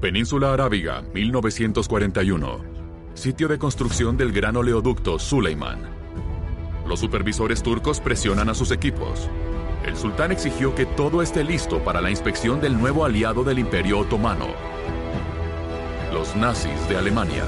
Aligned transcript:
Península 0.00 0.54
Arábiga, 0.54 1.02
1941. 1.12 2.60
Sitio 3.12 3.48
de 3.48 3.58
construcción 3.58 4.16
del 4.16 4.32
gran 4.32 4.56
oleoducto 4.56 5.18
Suleiman. 5.18 5.78
Los 6.88 7.00
supervisores 7.00 7.62
turcos 7.62 8.00
presionan 8.00 8.48
a 8.48 8.54
sus 8.54 8.70
equipos. 8.70 9.28
El 9.84 9.98
sultán 9.98 10.32
exigió 10.32 10.74
que 10.74 10.86
todo 10.86 11.20
esté 11.20 11.44
listo 11.44 11.84
para 11.84 12.00
la 12.00 12.08
inspección 12.08 12.62
del 12.62 12.80
nuevo 12.80 13.04
aliado 13.04 13.44
del 13.44 13.58
Imperio 13.58 13.98
Otomano, 13.98 14.46
los 16.14 16.34
nazis 16.34 16.88
de 16.88 16.96
Alemania. 16.96 17.44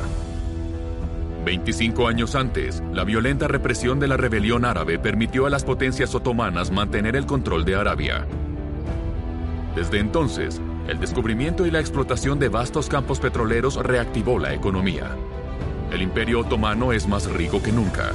25 1.47 2.07
años 2.07 2.35
antes, 2.35 2.83
la 2.93 3.05
violenta 3.05 3.49
represión 3.49 3.99
de 3.99 4.09
la 4.09 4.19
rebelión 4.19 4.67
árabe 4.67 4.99
permitió 4.99 5.47
a 5.47 5.51
las 5.51 5.65
potencias 5.65 6.15
otomanas 6.15 6.71
mantener 6.71 7.17
el 7.17 7.25
control 7.25 7.65
de 7.65 7.77
Arabia. 7.77 8.27
Desde 9.75 10.01
entonces, 10.01 10.61
el 10.89 10.99
descubrimiento 10.99 11.67
y 11.67 11.71
la 11.71 11.81
explotación 11.81 12.39
de 12.39 12.49
vastos 12.49 12.89
campos 12.89 13.21
petroleros 13.21 13.77
reactivó 13.77 14.39
la 14.39 14.53
economía. 14.53 15.17
El 15.93 16.03
imperio 16.03 16.41
otomano 16.41 16.93
es 16.93 17.07
más 17.07 17.31
rico 17.31 17.63
que 17.63 17.71
nunca. 17.71 18.13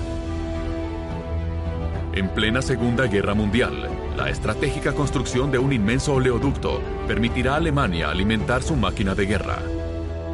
En 2.13 2.29
plena 2.29 2.61
Segunda 2.61 3.05
Guerra 3.05 3.35
Mundial, 3.35 3.89
la 4.17 4.29
estratégica 4.29 4.93
construcción 4.93 5.51
de 5.51 5.59
un 5.59 5.71
inmenso 5.71 6.15
oleoducto 6.15 6.81
permitirá 7.07 7.53
a 7.53 7.57
Alemania 7.57 8.09
alimentar 8.09 8.63
su 8.63 8.75
máquina 8.75 9.13
de 9.13 9.27
guerra. 9.27 9.59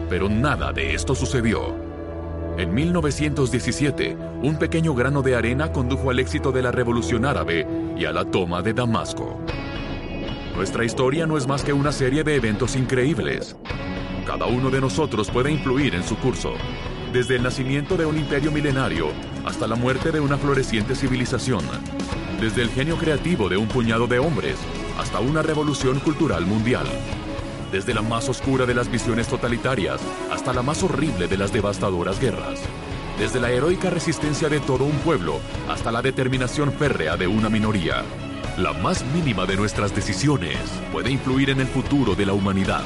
Pero 0.10 0.30
nada 0.30 0.72
de 0.72 0.94
esto 0.94 1.14
sucedió. 1.14 1.76
En 2.58 2.74
1917, 2.74 4.16
un 4.44 4.58
pequeño 4.58 4.96
grano 4.96 5.22
de 5.22 5.36
arena 5.36 5.72
condujo 5.72 6.10
al 6.10 6.20
éxito 6.20 6.52
de 6.52 6.62
la 6.62 6.72
Revolución 6.72 7.26
Árabe 7.26 7.68
y 7.98 8.06
a 8.06 8.14
la 8.14 8.24
toma 8.24 8.62
de 8.62 8.74
Damasco. 8.74 9.43
Nuestra 10.56 10.86
historia 10.86 11.26
no 11.26 11.36
es 11.36 11.48
más 11.48 11.64
que 11.64 11.74
una 11.74 11.92
serie 11.92 12.24
de 12.24 12.36
eventos 12.36 12.76
increíbles. 12.76 13.56
Cada 14.26 14.46
uno 14.46 14.70
de 14.70 14.82
nosotros 14.82 15.32
puede 15.32 15.52
influir 15.52 15.96
en 15.96 16.04
su 16.04 16.16
curso, 16.18 16.54
desde 17.12 17.38
el 17.38 17.44
nacimiento 17.44 17.98
de 17.98 18.06
un 18.06 18.18
imperio 18.18 18.52
milenario 18.52 19.08
hasta 19.46 19.68
la 19.68 19.76
muerte 19.76 20.12
de 20.12 20.20
una 20.20 20.38
floreciente 20.38 20.96
civilización, 20.96 21.64
desde 22.40 22.62
el 22.62 22.70
genio 22.70 22.98
creativo 22.98 23.50
de 23.50 23.58
un 23.58 23.68
puñado 23.68 24.06
de 24.06 24.20
hombres 24.20 24.58
hasta 25.00 25.20
una 25.20 25.42
revolución 25.42 26.00
cultural 26.00 26.46
mundial, 26.46 26.86
desde 27.72 27.96
la 27.96 28.04
más 28.04 28.30
oscura 28.30 28.68
de 28.68 28.76
las 28.76 28.92
visiones 28.92 29.28
totalitarias 29.28 30.02
hasta 30.32 30.54
la 30.54 30.62
más 30.62 30.84
horrible 30.84 31.28
de 31.28 31.38
las 31.38 31.52
devastadoras 31.52 32.20
guerras, 32.20 32.60
desde 33.18 33.40
la 33.40 33.50
heroica 33.50 33.90
resistencia 33.90 34.50
de 34.50 34.60
todo 34.60 34.86
un 34.86 34.98
pueblo 35.00 35.40
hasta 35.68 35.92
la 35.92 36.04
determinación 36.04 36.72
férrea 36.72 37.18
de 37.18 37.26
una 37.26 37.50
minoría. 37.50 38.04
La 38.58 38.72
más 38.72 39.04
mínima 39.16 39.48
de 39.48 39.56
nuestras 39.56 39.96
decisiones 39.96 40.60
puede 40.92 41.10
influir 41.10 41.50
en 41.50 41.60
el 41.60 41.66
futuro 41.66 42.14
de 42.14 42.28
la 42.28 42.34
humanidad. 42.34 42.84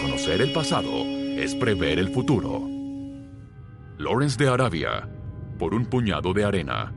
Conocer 0.00 0.40
el 0.40 0.52
pasado 0.52 1.04
es 1.36 1.56
prever 1.56 1.98
el 1.98 2.10
futuro. 2.10 2.62
Lawrence 3.98 4.38
de 4.38 4.48
Arabia, 4.48 5.08
por 5.58 5.74
un 5.74 5.84
puñado 5.84 6.32
de 6.32 6.44
arena. 6.44 6.92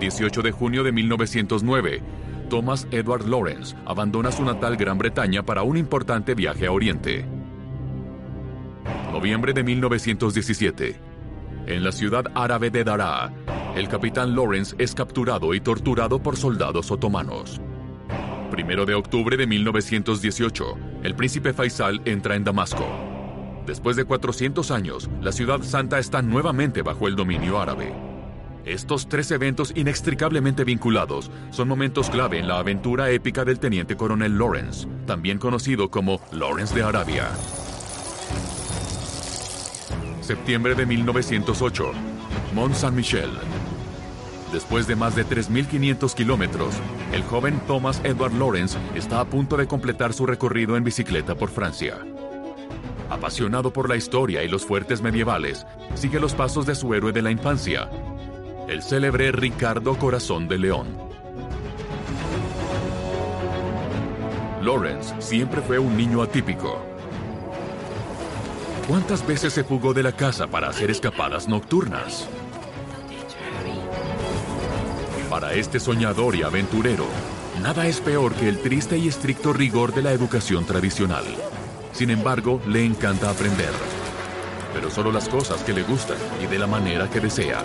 18 0.00 0.40
de 0.40 0.52
junio 0.52 0.82
de 0.82 0.90
1909, 0.90 2.02
Thomas 2.48 2.88
Edward 2.90 3.28
Lawrence 3.28 3.76
abandona 3.84 4.32
su 4.32 4.42
natal 4.42 4.78
Gran 4.78 4.96
Bretaña 4.96 5.42
para 5.42 5.62
un 5.62 5.76
importante 5.76 6.34
viaje 6.34 6.66
a 6.66 6.72
Oriente. 6.72 7.26
Noviembre 9.12 9.52
de 9.52 9.62
1917. 9.62 11.09
En 11.70 11.84
la 11.84 11.92
ciudad 11.92 12.24
árabe 12.34 12.68
de 12.70 12.82
Daraa, 12.82 13.32
el 13.76 13.86
capitán 13.86 14.34
Lawrence 14.34 14.74
es 14.76 14.92
capturado 14.92 15.54
y 15.54 15.60
torturado 15.60 16.20
por 16.20 16.36
soldados 16.36 16.90
otomanos. 16.90 17.60
Primero 18.50 18.86
de 18.86 18.94
octubre 18.94 19.36
de 19.36 19.46
1918, 19.46 20.78
el 21.04 21.14
príncipe 21.14 21.52
Faisal 21.52 22.02
entra 22.06 22.34
en 22.34 22.42
Damasco. 22.42 22.84
Después 23.66 23.94
de 23.94 24.04
400 24.04 24.68
años, 24.72 25.08
la 25.22 25.30
ciudad 25.30 25.62
santa 25.62 26.00
está 26.00 26.22
nuevamente 26.22 26.82
bajo 26.82 27.06
el 27.06 27.14
dominio 27.14 27.60
árabe. 27.60 27.94
Estos 28.64 29.08
tres 29.08 29.30
eventos 29.30 29.72
inextricablemente 29.76 30.64
vinculados 30.64 31.30
son 31.52 31.68
momentos 31.68 32.10
clave 32.10 32.40
en 32.40 32.48
la 32.48 32.58
aventura 32.58 33.10
épica 33.10 33.44
del 33.44 33.60
teniente 33.60 33.96
coronel 33.96 34.36
Lawrence, 34.36 34.88
también 35.06 35.38
conocido 35.38 35.88
como 35.88 36.20
Lawrence 36.32 36.74
de 36.74 36.82
Arabia. 36.82 37.28
Septiembre 40.30 40.76
de 40.76 40.86
1908, 40.86 41.90
Mont 42.54 42.72
Saint-Michel. 42.72 43.30
Después 44.52 44.86
de 44.86 44.94
más 44.94 45.16
de 45.16 45.26
3.500 45.26 46.14
kilómetros, 46.14 46.76
el 47.12 47.24
joven 47.24 47.60
Thomas 47.66 48.00
Edward 48.04 48.34
Lawrence 48.34 48.78
está 48.94 49.18
a 49.18 49.24
punto 49.24 49.56
de 49.56 49.66
completar 49.66 50.12
su 50.12 50.26
recorrido 50.26 50.76
en 50.76 50.84
bicicleta 50.84 51.34
por 51.34 51.50
Francia. 51.50 51.98
Apasionado 53.10 53.72
por 53.72 53.88
la 53.88 53.96
historia 53.96 54.44
y 54.44 54.48
los 54.48 54.64
fuertes 54.64 55.02
medievales, 55.02 55.66
sigue 55.96 56.20
los 56.20 56.34
pasos 56.34 56.64
de 56.64 56.76
su 56.76 56.94
héroe 56.94 57.10
de 57.10 57.22
la 57.22 57.32
infancia, 57.32 57.90
el 58.68 58.82
célebre 58.82 59.32
Ricardo 59.32 59.98
Corazón 59.98 60.46
de 60.46 60.58
León. 60.58 60.96
Lawrence 64.62 65.12
siempre 65.18 65.60
fue 65.60 65.80
un 65.80 65.96
niño 65.96 66.22
atípico. 66.22 66.89
¿Cuántas 68.90 69.24
veces 69.24 69.52
se 69.52 69.62
fugó 69.62 69.94
de 69.94 70.02
la 70.02 70.10
casa 70.10 70.48
para 70.48 70.68
hacer 70.68 70.90
escapadas 70.90 71.46
nocturnas? 71.46 72.28
Para 75.30 75.52
este 75.54 75.78
soñador 75.78 76.34
y 76.34 76.42
aventurero, 76.42 77.06
nada 77.62 77.86
es 77.86 78.00
peor 78.00 78.34
que 78.34 78.48
el 78.48 78.58
triste 78.58 78.98
y 78.98 79.06
estricto 79.06 79.52
rigor 79.52 79.94
de 79.94 80.02
la 80.02 80.10
educación 80.10 80.64
tradicional. 80.64 81.22
Sin 81.92 82.10
embargo, 82.10 82.60
le 82.66 82.84
encanta 82.84 83.30
aprender. 83.30 83.70
Pero 84.74 84.90
solo 84.90 85.12
las 85.12 85.28
cosas 85.28 85.62
que 85.62 85.72
le 85.72 85.84
gustan 85.84 86.18
y 86.42 86.46
de 86.46 86.58
la 86.58 86.66
manera 86.66 87.08
que 87.08 87.20
desea. 87.20 87.64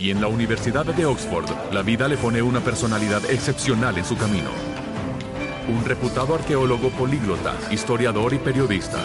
Y 0.00 0.10
en 0.10 0.20
la 0.20 0.26
Universidad 0.26 0.84
de 0.84 1.06
Oxford, 1.06 1.48
la 1.72 1.82
vida 1.82 2.08
le 2.08 2.16
pone 2.16 2.42
una 2.42 2.58
personalidad 2.58 3.24
excepcional 3.30 3.96
en 3.96 4.04
su 4.04 4.16
camino. 4.16 4.73
Un 5.66 5.82
reputado 5.82 6.34
arqueólogo 6.34 6.90
políglota, 6.90 7.54
historiador 7.70 8.34
y 8.34 8.38
periodista. 8.38 8.98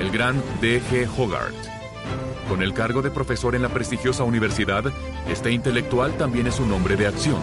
El 0.00 0.10
gran 0.10 0.42
D.G. 0.60 1.08
Hogarth. 1.16 1.54
Con 2.48 2.60
el 2.60 2.74
cargo 2.74 3.02
de 3.02 3.12
profesor 3.12 3.54
en 3.54 3.62
la 3.62 3.68
prestigiosa 3.68 4.24
universidad, 4.24 4.84
este 5.28 5.52
intelectual 5.52 6.16
también 6.16 6.48
es 6.48 6.58
un 6.58 6.72
hombre 6.72 6.96
de 6.96 7.06
acción. 7.06 7.38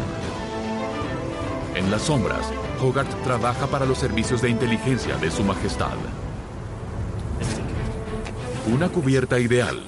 En 1.76 1.90
las 1.90 2.02
sombras, 2.02 2.52
Hogarth 2.82 3.24
trabaja 3.24 3.66
para 3.68 3.86
los 3.86 3.98
servicios 3.98 4.42
de 4.42 4.50
inteligencia 4.50 5.16
de 5.16 5.32
Su 5.32 5.44
Majestad. 5.46 5.96
Una 8.68 8.90
cubierta 8.90 9.40
ideal. 9.40 9.82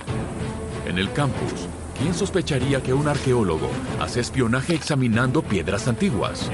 En 0.88 0.98
el 0.98 1.12
campus, 1.12 1.68
¿quién 2.04 2.14
sospecharía 2.14 2.84
que 2.84 2.94
un 2.94 3.08
arqueólogo 3.08 3.70
hace 4.02 4.20
espionaje 4.20 4.76
examinando 4.76 5.42
piedras 5.42 5.88
antiguas? 5.88 6.52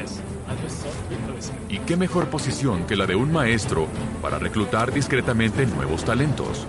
¿Y 1.67 1.79
qué 1.79 1.97
mejor 1.97 2.27
posición 2.27 2.85
que 2.85 2.95
la 2.95 3.07
de 3.07 3.15
un 3.15 3.31
maestro 3.31 3.87
para 4.21 4.37
reclutar 4.37 4.93
discretamente 4.93 5.65
nuevos 5.65 6.05
talentos? 6.05 6.67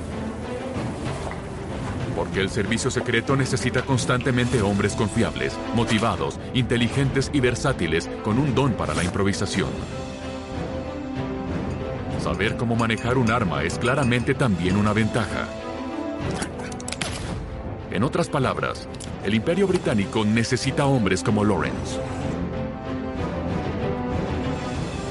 Porque 2.17 2.41
el 2.41 2.49
servicio 2.49 2.91
secreto 2.91 3.37
necesita 3.37 3.82
constantemente 3.82 4.62
hombres 4.62 4.94
confiables, 4.94 5.59
motivados, 5.75 6.41
inteligentes 6.55 7.31
y 7.35 7.41
versátiles 7.41 8.09
con 8.25 8.38
un 8.38 8.55
don 8.55 8.73
para 8.73 8.94
la 8.94 9.05
improvisación. 9.05 9.69
Saber 12.19 12.56
cómo 12.56 12.76
manejar 12.76 13.19
un 13.19 13.31
arma 13.31 13.62
es 13.62 13.79
claramente 13.79 14.35
también 14.35 14.79
una 14.79 14.94
ventaja. 14.94 15.49
En 17.91 18.05
otras 18.05 18.29
palabras, 18.29 18.87
el 19.25 19.35
imperio 19.35 19.67
británico 19.67 20.25
necesita 20.25 20.87
hombres 20.87 21.25
como 21.25 21.45
Lawrence. 21.45 21.99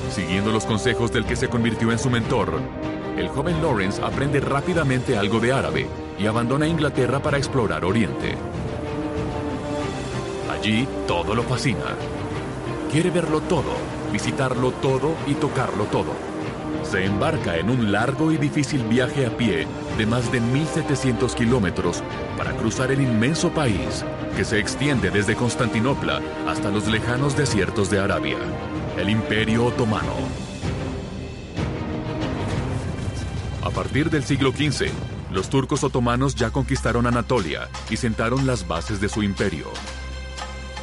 Siguiendo 0.10 0.52
los 0.52 0.66
consejos 0.66 1.12
del 1.12 1.26
que 1.26 1.36
se 1.36 1.50
convirtió 1.50 1.92
en 1.92 2.00
su 2.00 2.10
mentor, 2.10 2.62
el 3.18 3.28
joven 3.28 3.62
Lawrence 3.62 4.02
aprende 4.02 4.40
rápidamente 4.40 5.18
algo 5.18 5.42
de 5.42 5.52
árabe 5.52 5.88
y 6.18 6.26
abandona 6.26 6.68
Inglaterra 6.68 7.20
para 7.20 7.38
explorar 7.38 7.84
Oriente. 7.84 8.36
Allí 10.50 10.88
todo 11.06 11.36
lo 11.36 11.44
fascina. 11.44 11.96
Quiere 12.92 13.10
verlo 13.10 13.42
todo, 13.42 13.74
visitarlo 14.14 14.72
todo 14.72 15.16
y 15.28 15.34
tocarlo 15.34 15.84
todo. 15.86 16.14
Se 16.84 17.04
embarca 17.04 17.58
en 17.58 17.70
un 17.70 17.92
largo 17.92 18.32
y 18.32 18.38
difícil 18.38 18.84
viaje 18.84 19.26
a 19.26 19.36
pie 19.36 19.68
de 20.00 20.06
más 20.06 20.32
de 20.32 20.42
1.700 20.42 21.34
kilómetros 21.34 22.02
para 22.38 22.54
cruzar 22.54 22.90
el 22.90 23.02
inmenso 23.02 23.52
país 23.52 24.06
que 24.38 24.46
se 24.46 24.58
extiende 24.58 25.12
desde 25.12 25.36
Constantinopla 25.36 26.22
hasta 26.48 26.70
los 26.70 26.88
lejanos 26.88 27.36
desiertos 27.36 27.90
de 27.90 28.00
Arabia, 28.00 28.38
el 28.98 29.10
Imperio 29.10 29.66
Otomano. 29.66 30.14
A 33.62 33.70
partir 33.72 34.10
del 34.10 34.24
siglo 34.24 34.52
XV, 34.52 34.90
los 35.32 35.50
turcos 35.50 35.84
otomanos 35.84 36.34
ya 36.34 36.50
conquistaron 36.50 37.06
Anatolia 37.06 37.68
y 37.90 37.98
sentaron 37.98 38.48
las 38.48 38.66
bases 38.66 39.02
de 39.02 39.10
su 39.10 39.22
imperio. 39.22 39.68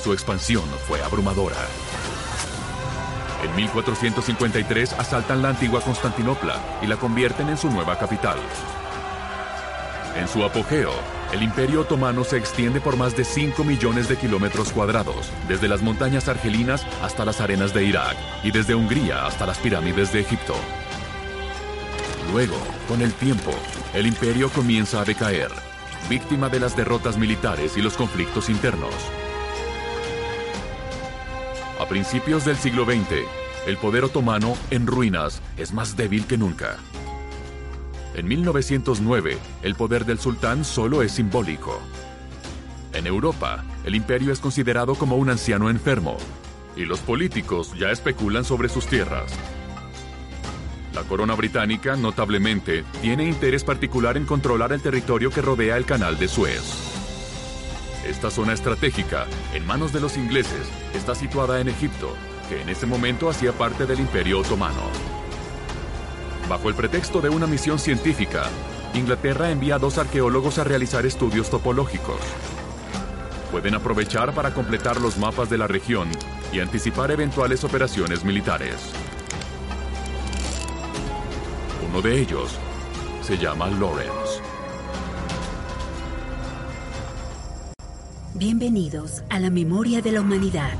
Su 0.05 0.13
expansión 0.13 0.65
fue 0.87 1.03
abrumadora. 1.03 1.57
En 3.43 3.57
1453 3.57 4.93
asaltan 4.93 5.41
la 5.41 5.49
antigua 5.49 5.81
Constantinopla 5.81 6.61
y 6.83 6.87
la 6.87 6.99
convierten 6.99 7.49
en 7.49 7.57
su 7.57 7.71
nueva 7.71 7.97
capital. 7.99 8.37
En 10.19 10.29
su 10.29 10.43
apogeo, 10.43 10.93
el 11.33 11.43
imperio 11.43 11.83
otomano 11.83 12.25
se 12.25 12.39
extiende 12.39 12.81
por 12.81 12.97
más 12.97 13.15
de 13.17 13.25
5 13.25 13.63
millones 13.65 14.09
de 14.09 14.17
kilómetros 14.17 14.73
cuadrados, 14.73 15.31
desde 15.47 15.69
las 15.69 15.83
montañas 15.83 16.29
argelinas 16.29 16.87
hasta 17.03 17.25
las 17.27 17.41
arenas 17.43 17.75
de 17.75 17.85
Irak 17.85 18.17
y 18.43 18.51
desde 18.51 18.75
Hungría 18.75 19.27
hasta 19.27 19.45
las 19.45 19.59
pirámides 19.59 20.13
de 20.15 20.21
Egipto. 20.21 20.55
Luego, 22.33 22.57
con 22.89 23.03
el 23.03 23.13
tiempo, 23.13 23.51
el 23.93 24.07
imperio 24.07 24.49
comienza 24.49 25.03
a 25.03 25.05
decaer, 25.05 25.51
víctima 26.09 26.49
de 26.49 26.61
las 26.61 26.77
derrotas 26.77 27.19
militares 27.19 27.77
y 27.77 27.83
los 27.83 27.95
conflictos 27.95 28.49
internos. 28.49 28.95
A 31.79 31.87
principios 31.87 32.47
del 32.47 32.57
siglo 32.57 32.87
XX, 32.87 33.27
el 33.67 33.77
poder 33.77 34.05
otomano, 34.05 34.57
en 34.71 34.87
ruinas, 34.87 35.43
es 35.59 35.75
más 35.75 35.95
débil 35.95 36.27
que 36.27 36.39
nunca. 36.39 36.79
En 38.17 38.27
1909, 38.27 39.37
el 39.61 39.75
poder 39.75 40.07
del 40.07 40.19
sultán 40.19 40.65
solo 40.65 41.03
es 41.03 41.13
simbólico. 41.13 41.79
En 42.95 43.07
Europa, 43.07 43.63
el 43.85 43.95
imperio 43.95 44.33
es 44.33 44.41
considerado 44.41 44.95
como 44.95 45.17
un 45.17 45.29
anciano 45.29 45.69
enfermo, 45.69 46.17
y 46.77 46.87
los 46.87 47.01
políticos 47.01 47.75
ya 47.79 47.91
especulan 47.91 48.47
sobre 48.47 48.71
sus 48.71 48.87
tierras. 48.87 49.31
La 50.95 51.03
corona 51.03 51.35
británica, 51.35 51.95
notablemente, 51.95 52.85
tiene 53.03 53.29
interés 53.29 53.65
particular 53.65 54.17
en 54.17 54.25
controlar 54.25 54.73
el 54.73 54.81
territorio 54.81 55.29
que 55.29 55.43
rodea 55.43 55.77
el 55.77 55.85
canal 55.85 56.19
de 56.19 56.29
Suez. 56.29 56.63
Esta 58.07 58.31
zona 58.31 58.55
estratégica, 58.55 59.27
en 59.53 59.67
manos 59.67 59.93
de 59.93 60.01
los 60.01 60.17
ingleses, 60.17 60.67
está 60.95 61.15
situada 61.15 61.61
en 61.61 61.69
Egipto, 61.69 62.15
que 62.49 62.63
en 62.63 62.71
ese 62.71 62.87
momento 62.87 63.29
hacía 63.29 63.53
parte 63.53 63.85
del 63.85 64.01
Imperio 64.01 64.41
Otomano. 64.41 65.16
Bajo 66.49 66.69
el 66.69 66.77
pretexto 66.77 67.21
de 67.21 67.29
una 67.29 67.49
misión 67.49 67.79
científica, 67.81 68.45
Inglaterra 68.95 69.51
envía 69.51 69.77
a 69.77 69.79
dos 69.81 69.99
arqueólogos 69.99 70.59
a 70.59 70.65
realizar 70.65 71.05
estudios 71.05 71.51
topológicos. 71.51 72.21
Pueden 73.51 73.75
aprovechar 73.75 74.33
para 74.33 74.55
completar 74.55 75.01
los 75.01 75.19
mapas 75.19 75.51
de 75.51 75.59
la 75.59 75.67
región 75.67 76.09
y 76.53 76.61
anticipar 76.61 77.11
eventuales 77.11 77.65
operaciones 77.65 78.25
militares. 78.25 78.77
Uno 81.89 82.01
de 82.01 82.21
ellos 82.21 82.57
se 83.23 83.37
llama 83.37 83.69
Lawrence. 83.69 84.41
Bienvenidos 88.35 89.25
a 89.31 89.41
la 89.41 89.51
memoria 89.51 90.01
de 90.01 90.13
la 90.13 90.21
humanidad. 90.21 90.75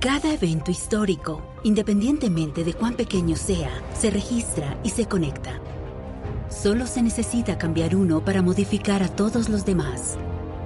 Cada 0.00 0.32
evento 0.32 0.70
histórico, 0.70 1.42
independientemente 1.62 2.64
de 2.64 2.72
cuán 2.72 2.94
pequeño 2.94 3.36
sea, 3.36 3.70
se 3.92 4.08
registra 4.08 4.80
y 4.82 4.88
se 4.88 5.04
conecta. 5.04 5.60
Solo 6.48 6.86
se 6.86 7.02
necesita 7.02 7.58
cambiar 7.58 7.94
uno 7.94 8.24
para 8.24 8.40
modificar 8.40 9.02
a 9.02 9.08
todos 9.08 9.50
los 9.50 9.66
demás. 9.66 10.16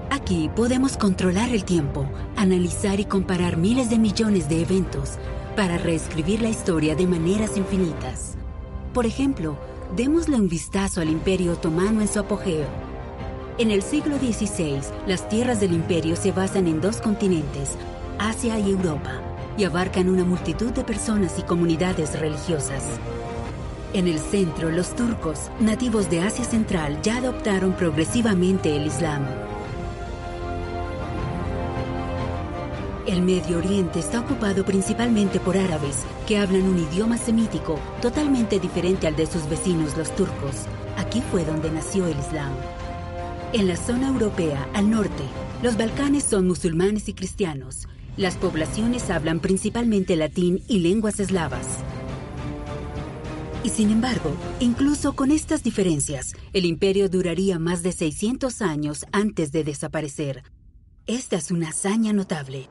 Aquí 0.08 0.48
podemos 0.54 0.96
controlar 0.96 1.50
el 1.50 1.64
tiempo, 1.64 2.08
analizar 2.36 3.00
y 3.00 3.06
comparar 3.06 3.56
miles 3.56 3.90
de 3.90 3.98
millones 3.98 4.48
de 4.48 4.62
eventos 4.62 5.18
para 5.56 5.78
reescribir 5.78 6.40
la 6.40 6.50
historia 6.50 6.94
de 6.94 7.08
maneras 7.08 7.56
infinitas. 7.56 8.36
Por 8.92 9.04
ejemplo, 9.04 9.58
démosle 9.96 10.36
un 10.36 10.48
vistazo 10.48 11.00
al 11.00 11.10
Imperio 11.10 11.54
Otomano 11.54 12.02
en 12.02 12.06
su 12.06 12.20
apogeo. 12.20 12.68
En 13.58 13.72
el 13.72 13.82
siglo 13.82 14.16
XVI, 14.16 14.78
las 15.08 15.28
tierras 15.28 15.58
del 15.58 15.72
imperio 15.72 16.14
se 16.14 16.30
basan 16.30 16.68
en 16.68 16.80
dos 16.80 16.98
continentes, 16.98 17.76
Asia 18.18 18.58
y 18.58 18.70
Europa, 18.70 19.12
y 19.56 19.64
abarcan 19.64 20.08
una 20.08 20.24
multitud 20.24 20.72
de 20.72 20.84
personas 20.84 21.38
y 21.38 21.42
comunidades 21.42 22.18
religiosas. 22.18 22.84
En 23.92 24.08
el 24.08 24.18
centro, 24.18 24.70
los 24.70 24.96
turcos, 24.96 25.50
nativos 25.60 26.10
de 26.10 26.20
Asia 26.20 26.44
Central, 26.44 27.00
ya 27.02 27.18
adoptaron 27.18 27.74
progresivamente 27.74 28.76
el 28.76 28.86
Islam. 28.86 29.24
El 33.06 33.22
Medio 33.22 33.58
Oriente 33.58 34.00
está 34.00 34.20
ocupado 34.20 34.64
principalmente 34.64 35.38
por 35.38 35.56
árabes 35.56 35.98
que 36.26 36.38
hablan 36.38 36.62
un 36.62 36.78
idioma 36.78 37.18
semítico 37.18 37.78
totalmente 38.00 38.58
diferente 38.58 39.06
al 39.06 39.14
de 39.14 39.26
sus 39.26 39.48
vecinos 39.48 39.96
los 39.96 40.14
turcos. 40.16 40.64
Aquí 40.96 41.22
fue 41.30 41.44
donde 41.44 41.70
nació 41.70 42.06
el 42.06 42.18
Islam. 42.18 42.52
En 43.52 43.68
la 43.68 43.76
zona 43.76 44.08
europea, 44.08 44.66
al 44.74 44.90
norte, 44.90 45.22
los 45.62 45.76
Balcanes 45.76 46.24
son 46.24 46.48
musulmanes 46.48 47.08
y 47.08 47.14
cristianos. 47.14 47.86
Las 48.16 48.36
poblaciones 48.36 49.10
hablan 49.10 49.40
principalmente 49.40 50.14
latín 50.14 50.62
y 50.68 50.78
lenguas 50.78 51.18
eslavas. 51.18 51.80
Y 53.64 53.70
sin 53.70 53.90
embargo, 53.90 54.30
incluso 54.60 55.14
con 55.16 55.32
estas 55.32 55.64
diferencias, 55.64 56.34
el 56.52 56.64
imperio 56.64 57.08
duraría 57.08 57.58
más 57.58 57.82
de 57.82 57.90
600 57.90 58.62
años 58.62 59.04
antes 59.10 59.50
de 59.50 59.64
desaparecer. 59.64 60.44
Esta 61.06 61.36
es 61.36 61.50
una 61.50 61.70
hazaña 61.70 62.12
notable. 62.12 62.68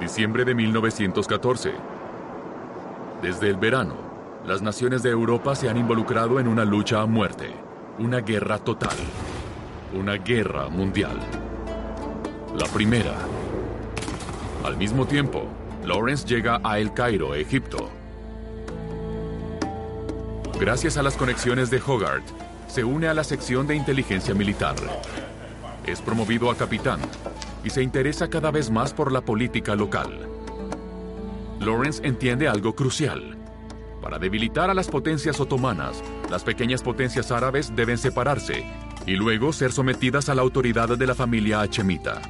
Diciembre 0.00 0.44
de 0.46 0.54
1914. 0.54 1.72
Desde 3.20 3.50
el 3.50 3.56
verano, 3.56 3.96
las 4.46 4.62
naciones 4.62 5.02
de 5.02 5.10
Europa 5.10 5.54
se 5.54 5.68
han 5.68 5.76
involucrado 5.76 6.40
en 6.40 6.48
una 6.48 6.64
lucha 6.64 7.02
a 7.02 7.06
muerte, 7.06 7.50
una 7.98 8.20
guerra 8.20 8.58
total, 8.58 8.96
una 9.94 10.14
guerra 10.14 10.68
mundial. 10.68 11.20
La 12.58 12.66
primera. 12.66 13.16
Al 14.62 14.76
mismo 14.76 15.06
tiempo, 15.06 15.46
Lawrence 15.86 16.26
llega 16.26 16.60
a 16.62 16.78
El 16.78 16.92
Cairo, 16.92 17.34
Egipto. 17.34 17.88
Gracias 20.60 20.98
a 20.98 21.02
las 21.02 21.16
conexiones 21.16 21.70
de 21.70 21.80
Hogarth, 21.84 22.26
se 22.68 22.84
une 22.84 23.08
a 23.08 23.14
la 23.14 23.24
sección 23.24 23.66
de 23.66 23.74
inteligencia 23.74 24.34
militar. 24.34 24.76
Es 25.86 26.02
promovido 26.02 26.50
a 26.50 26.54
capitán 26.54 27.00
y 27.64 27.70
se 27.70 27.82
interesa 27.82 28.28
cada 28.28 28.50
vez 28.50 28.70
más 28.70 28.92
por 28.92 29.12
la 29.12 29.22
política 29.22 29.74
local. 29.74 30.28
Lawrence 31.58 32.06
entiende 32.06 32.48
algo 32.48 32.74
crucial. 32.74 33.38
Para 34.02 34.18
debilitar 34.18 34.68
a 34.68 34.74
las 34.74 34.88
potencias 34.88 35.40
otomanas, 35.40 36.02
las 36.30 36.44
pequeñas 36.44 36.82
potencias 36.82 37.32
árabes 37.32 37.74
deben 37.74 37.96
separarse 37.96 38.66
y 39.06 39.12
luego 39.12 39.54
ser 39.54 39.72
sometidas 39.72 40.28
a 40.28 40.34
la 40.34 40.42
autoridad 40.42 40.98
de 40.98 41.06
la 41.06 41.14
familia 41.14 41.62
hachemita. 41.62 42.20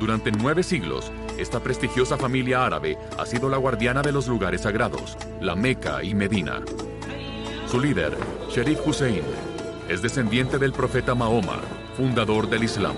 Durante 0.00 0.32
nueve 0.32 0.62
siglos, 0.62 1.12
esta 1.38 1.60
prestigiosa 1.60 2.16
familia 2.16 2.64
árabe 2.66 2.98
ha 3.18 3.26
sido 3.26 3.48
la 3.48 3.56
guardiana 3.56 4.02
de 4.02 4.12
los 4.12 4.28
lugares 4.28 4.62
sagrados, 4.62 5.16
la 5.40 5.54
Meca 5.54 6.02
y 6.02 6.14
Medina. 6.14 6.62
Su 7.66 7.80
líder, 7.80 8.16
Sherif 8.50 8.86
Hussein, 8.86 9.22
es 9.88 10.02
descendiente 10.02 10.58
del 10.58 10.72
profeta 10.72 11.14
Mahoma, 11.14 11.60
fundador 11.96 12.48
del 12.48 12.64
Islam. 12.64 12.94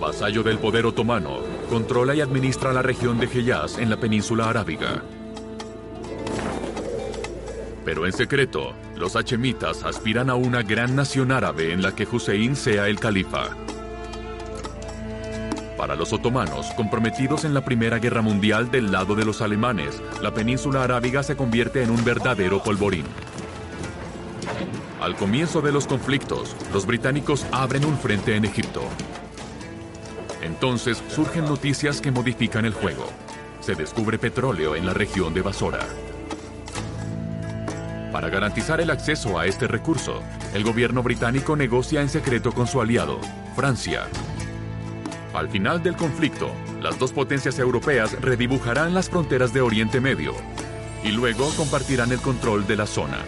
Vasallo 0.00 0.42
del 0.42 0.58
poder 0.58 0.86
otomano, 0.86 1.38
controla 1.68 2.14
y 2.14 2.20
administra 2.20 2.72
la 2.72 2.82
región 2.82 3.18
de 3.18 3.26
Hejaz 3.26 3.78
en 3.78 3.90
la 3.90 3.96
península 3.96 4.48
arábiga. 4.48 5.02
Pero 7.84 8.06
en 8.06 8.12
secreto, 8.12 8.74
los 8.96 9.16
hachemitas 9.16 9.82
aspiran 9.82 10.30
a 10.30 10.34
una 10.34 10.62
gran 10.62 10.94
nación 10.94 11.32
árabe 11.32 11.72
en 11.72 11.82
la 11.82 11.94
que 11.94 12.06
Hussein 12.06 12.54
sea 12.54 12.86
el 12.86 13.00
califa. 13.00 13.50
Para 15.88 16.00
los 16.00 16.12
otomanos, 16.12 16.66
comprometidos 16.76 17.46
en 17.46 17.54
la 17.54 17.62
Primera 17.62 17.98
Guerra 17.98 18.20
Mundial 18.20 18.70
del 18.70 18.92
lado 18.92 19.14
de 19.14 19.24
los 19.24 19.40
alemanes, 19.40 20.02
la 20.20 20.34
península 20.34 20.84
arábiga 20.84 21.22
se 21.22 21.34
convierte 21.34 21.82
en 21.82 21.88
un 21.88 22.04
verdadero 22.04 22.62
polvorín. 22.62 23.06
Al 25.00 25.16
comienzo 25.16 25.62
de 25.62 25.72
los 25.72 25.86
conflictos, 25.86 26.54
los 26.74 26.84
británicos 26.84 27.46
abren 27.52 27.86
un 27.86 27.96
frente 27.96 28.36
en 28.36 28.44
Egipto. 28.44 28.82
Entonces 30.42 31.02
surgen 31.08 31.46
noticias 31.46 32.02
que 32.02 32.10
modifican 32.10 32.66
el 32.66 32.74
juego. 32.74 33.06
Se 33.60 33.74
descubre 33.74 34.18
petróleo 34.18 34.76
en 34.76 34.84
la 34.84 34.92
región 34.92 35.32
de 35.32 35.40
Basora. 35.40 35.86
Para 38.12 38.28
garantizar 38.28 38.82
el 38.82 38.90
acceso 38.90 39.38
a 39.38 39.46
este 39.46 39.66
recurso, 39.66 40.20
el 40.52 40.64
gobierno 40.64 41.02
británico 41.02 41.56
negocia 41.56 42.02
en 42.02 42.10
secreto 42.10 42.52
con 42.52 42.66
su 42.66 42.78
aliado, 42.78 43.18
Francia. 43.56 44.06
Al 45.38 45.48
final 45.48 45.80
del 45.80 45.94
conflicto, 45.94 46.50
las 46.82 46.98
dos 46.98 47.12
potencias 47.12 47.60
europeas 47.60 48.20
redibujarán 48.20 48.92
las 48.92 49.08
fronteras 49.08 49.52
de 49.52 49.60
Oriente 49.60 50.00
Medio 50.00 50.34
y 51.04 51.12
luego 51.12 51.48
compartirán 51.56 52.10
el 52.10 52.18
control 52.18 52.66
de 52.66 52.74
la 52.74 52.86
zona. 52.86 53.18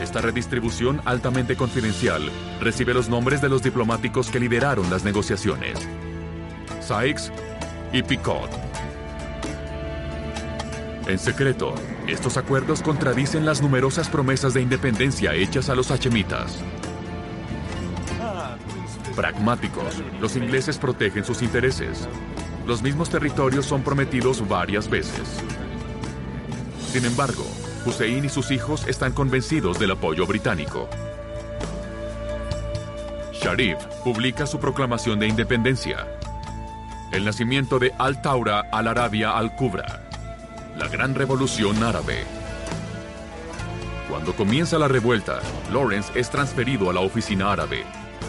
Esta 0.00 0.20
redistribución 0.20 1.00
altamente 1.04 1.54
confidencial 1.54 2.28
recibe 2.60 2.94
los 2.94 3.08
nombres 3.08 3.40
de 3.40 3.48
los 3.48 3.62
diplomáticos 3.62 4.28
que 4.28 4.40
lideraron 4.40 4.90
las 4.90 5.04
negociaciones. 5.04 5.78
Sykes 6.80 7.30
y 7.92 8.02
Picot. 8.02 8.50
En 11.06 11.18
secreto, 11.20 11.76
estos 12.08 12.38
acuerdos 12.38 12.82
contradicen 12.82 13.46
las 13.46 13.62
numerosas 13.62 14.08
promesas 14.08 14.52
de 14.52 14.62
independencia 14.62 15.32
hechas 15.34 15.68
a 15.68 15.76
los 15.76 15.92
hachemitas. 15.92 16.58
Pragmáticos, 19.14 20.02
los 20.20 20.36
ingleses 20.36 20.78
protegen 20.78 21.24
sus 21.24 21.42
intereses. 21.42 22.08
Los 22.66 22.82
mismos 22.82 23.10
territorios 23.10 23.66
son 23.66 23.82
prometidos 23.82 24.46
varias 24.48 24.88
veces. 24.88 25.42
Sin 26.92 27.04
embargo, 27.04 27.44
Hussein 27.84 28.24
y 28.24 28.28
sus 28.28 28.50
hijos 28.50 28.86
están 28.86 29.12
convencidos 29.12 29.78
del 29.78 29.92
apoyo 29.92 30.26
británico. 30.26 30.88
Sharif 33.32 33.78
publica 34.04 34.46
su 34.46 34.60
proclamación 34.60 35.18
de 35.18 35.26
independencia. 35.26 36.06
El 37.10 37.24
nacimiento 37.24 37.78
de 37.78 37.92
Al-Taura 37.98 38.60
al-Arabia 38.70 39.36
al-Kubra. 39.36 40.08
La 40.76 40.88
gran 40.88 41.14
revolución 41.14 41.82
árabe. 41.82 42.24
Cuando 44.08 44.34
comienza 44.34 44.78
la 44.78 44.88
revuelta, 44.88 45.40
Lawrence 45.72 46.12
es 46.18 46.30
transferido 46.30 46.90
a 46.90 46.92
la 46.92 47.00
oficina 47.00 47.52
árabe, 47.52 47.84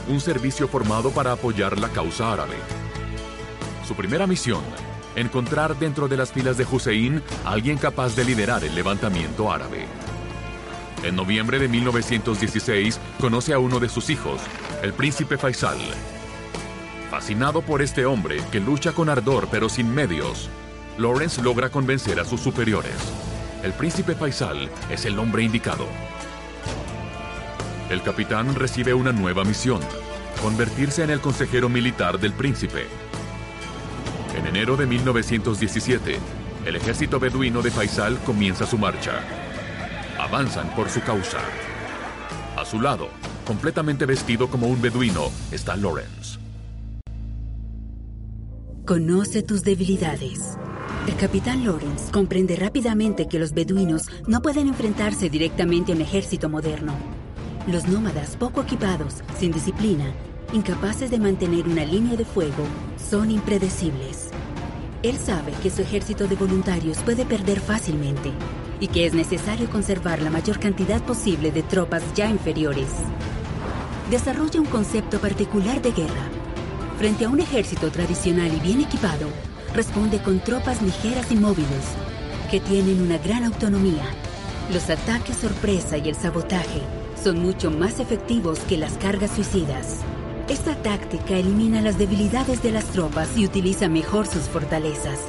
un 0.07 0.19
servicio 0.19 0.67
formado 0.67 1.11
para 1.11 1.31
apoyar 1.31 1.77
la 1.79 1.89
causa 1.89 2.31
árabe. 2.33 2.55
Su 3.87 3.95
primera 3.95 4.27
misión 4.27 4.61
encontrar 5.15 5.77
dentro 5.77 6.07
de 6.07 6.17
las 6.17 6.31
filas 6.31 6.57
de 6.57 6.65
Hussein 6.69 7.21
alguien 7.45 7.77
capaz 7.77 8.15
de 8.15 8.25
liderar 8.25 8.63
el 8.63 8.75
levantamiento 8.75 9.51
árabe. 9.51 9.85
En 11.03 11.15
noviembre 11.15 11.59
de 11.59 11.67
1916 11.67 12.99
conoce 13.19 13.53
a 13.53 13.59
uno 13.59 13.79
de 13.79 13.89
sus 13.89 14.09
hijos, 14.09 14.39
el 14.83 14.93
príncipe 14.93 15.37
Faisal. 15.37 15.79
Fascinado 17.09 17.61
por 17.61 17.81
este 17.81 18.05
hombre 18.05 18.41
que 18.51 18.59
lucha 18.59 18.93
con 18.93 19.09
ardor 19.09 19.47
pero 19.51 19.67
sin 19.67 19.93
medios, 19.93 20.49
Lawrence 20.97 21.41
logra 21.41 21.69
convencer 21.69 22.19
a 22.19 22.25
sus 22.25 22.41
superiores. 22.41 22.93
El 23.63 23.73
príncipe 23.73 24.15
Faisal 24.15 24.69
es 24.89 25.05
el 25.05 25.17
hombre 25.19 25.43
indicado. 25.43 25.87
El 27.91 28.01
capitán 28.03 28.55
recibe 28.55 28.93
una 28.93 29.11
nueva 29.11 29.43
misión, 29.43 29.81
convertirse 30.41 31.03
en 31.03 31.09
el 31.09 31.19
consejero 31.19 31.67
militar 31.67 32.17
del 32.21 32.31
príncipe. 32.31 32.85
En 34.33 34.47
enero 34.47 34.77
de 34.77 34.85
1917, 34.85 36.17
el 36.65 36.75
ejército 36.77 37.19
beduino 37.19 37.61
de 37.61 37.69
Faisal 37.69 38.17
comienza 38.19 38.65
su 38.65 38.77
marcha. 38.77 39.19
Avanzan 40.17 40.73
por 40.73 40.89
su 40.89 41.01
causa. 41.01 41.39
A 42.55 42.63
su 42.63 42.79
lado, 42.79 43.09
completamente 43.45 44.05
vestido 44.05 44.49
como 44.49 44.67
un 44.67 44.81
beduino, 44.81 45.29
está 45.51 45.75
Lawrence. 45.75 46.39
Conoce 48.85 49.43
tus 49.43 49.63
debilidades. 49.63 50.57
El 51.09 51.17
capitán 51.17 51.65
Lawrence 51.65 52.09
comprende 52.09 52.55
rápidamente 52.55 53.27
que 53.27 53.37
los 53.37 53.51
beduinos 53.51 54.07
no 54.27 54.41
pueden 54.41 54.69
enfrentarse 54.69 55.29
directamente 55.29 55.91
a 55.91 55.95
un 55.95 56.01
ejército 56.01 56.47
moderno. 56.47 57.20
Los 57.67 57.87
nómadas 57.87 58.37
poco 58.37 58.61
equipados, 58.63 59.21
sin 59.37 59.51
disciplina, 59.51 60.11
incapaces 60.51 61.11
de 61.11 61.19
mantener 61.19 61.67
una 61.67 61.85
línea 61.85 62.17
de 62.17 62.25
fuego, 62.25 62.63
son 62.97 63.29
impredecibles. 63.29 64.29
Él 65.03 65.15
sabe 65.19 65.51
que 65.61 65.69
su 65.69 65.83
ejército 65.83 66.27
de 66.27 66.35
voluntarios 66.35 66.97
puede 66.99 67.23
perder 67.23 67.59
fácilmente 67.59 68.31
y 68.79 68.87
que 68.87 69.05
es 69.05 69.13
necesario 69.13 69.69
conservar 69.69 70.23
la 70.23 70.31
mayor 70.31 70.59
cantidad 70.59 71.03
posible 71.03 71.51
de 71.51 71.61
tropas 71.61 72.01
ya 72.15 72.27
inferiores. 72.31 72.89
Desarrolla 74.09 74.59
un 74.59 74.65
concepto 74.65 75.19
particular 75.19 75.83
de 75.83 75.91
guerra. 75.91 76.29
Frente 76.97 77.25
a 77.25 77.29
un 77.29 77.41
ejército 77.41 77.91
tradicional 77.91 78.51
y 78.55 78.59
bien 78.59 78.81
equipado, 78.81 79.27
responde 79.75 80.19
con 80.23 80.39
tropas 80.39 80.81
ligeras 80.81 81.31
y 81.31 81.35
móviles, 81.35 81.85
que 82.49 82.59
tienen 82.59 83.01
una 83.03 83.19
gran 83.19 83.43
autonomía. 83.43 84.05
Los 84.73 84.89
ataques 84.89 85.37
sorpresa 85.37 85.97
y 85.97 86.09
el 86.09 86.15
sabotaje 86.15 86.81
son 87.21 87.39
mucho 87.39 87.69
más 87.69 87.99
efectivos 87.99 88.59
que 88.61 88.77
las 88.77 88.93
cargas 88.93 89.31
suicidas. 89.31 89.99
Esta 90.49 90.75
táctica 90.75 91.37
elimina 91.37 91.81
las 91.81 91.97
debilidades 91.97 92.63
de 92.63 92.71
las 92.71 92.85
tropas 92.85 93.37
y 93.37 93.45
utiliza 93.45 93.87
mejor 93.87 94.27
sus 94.27 94.43
fortalezas. 94.43 95.19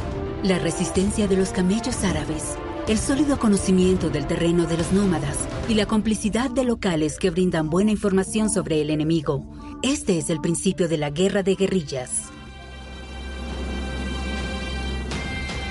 La 0.42 0.58
resistencia 0.58 1.28
de 1.28 1.36
los 1.36 1.50
camellos 1.50 2.02
árabes, 2.02 2.56
el 2.88 2.98
sólido 2.98 3.38
conocimiento 3.38 4.10
del 4.10 4.26
terreno 4.26 4.64
de 4.66 4.78
los 4.78 4.92
nómadas 4.92 5.38
y 5.68 5.74
la 5.74 5.86
complicidad 5.86 6.50
de 6.50 6.64
locales 6.64 7.18
que 7.18 7.30
brindan 7.30 7.68
buena 7.68 7.90
información 7.90 8.50
sobre 8.50 8.80
el 8.80 8.90
enemigo. 8.90 9.44
Este 9.82 10.18
es 10.18 10.30
el 10.30 10.40
principio 10.40 10.88
de 10.88 10.96
la 10.96 11.10
guerra 11.10 11.42
de 11.42 11.54
guerrillas. 11.54 12.30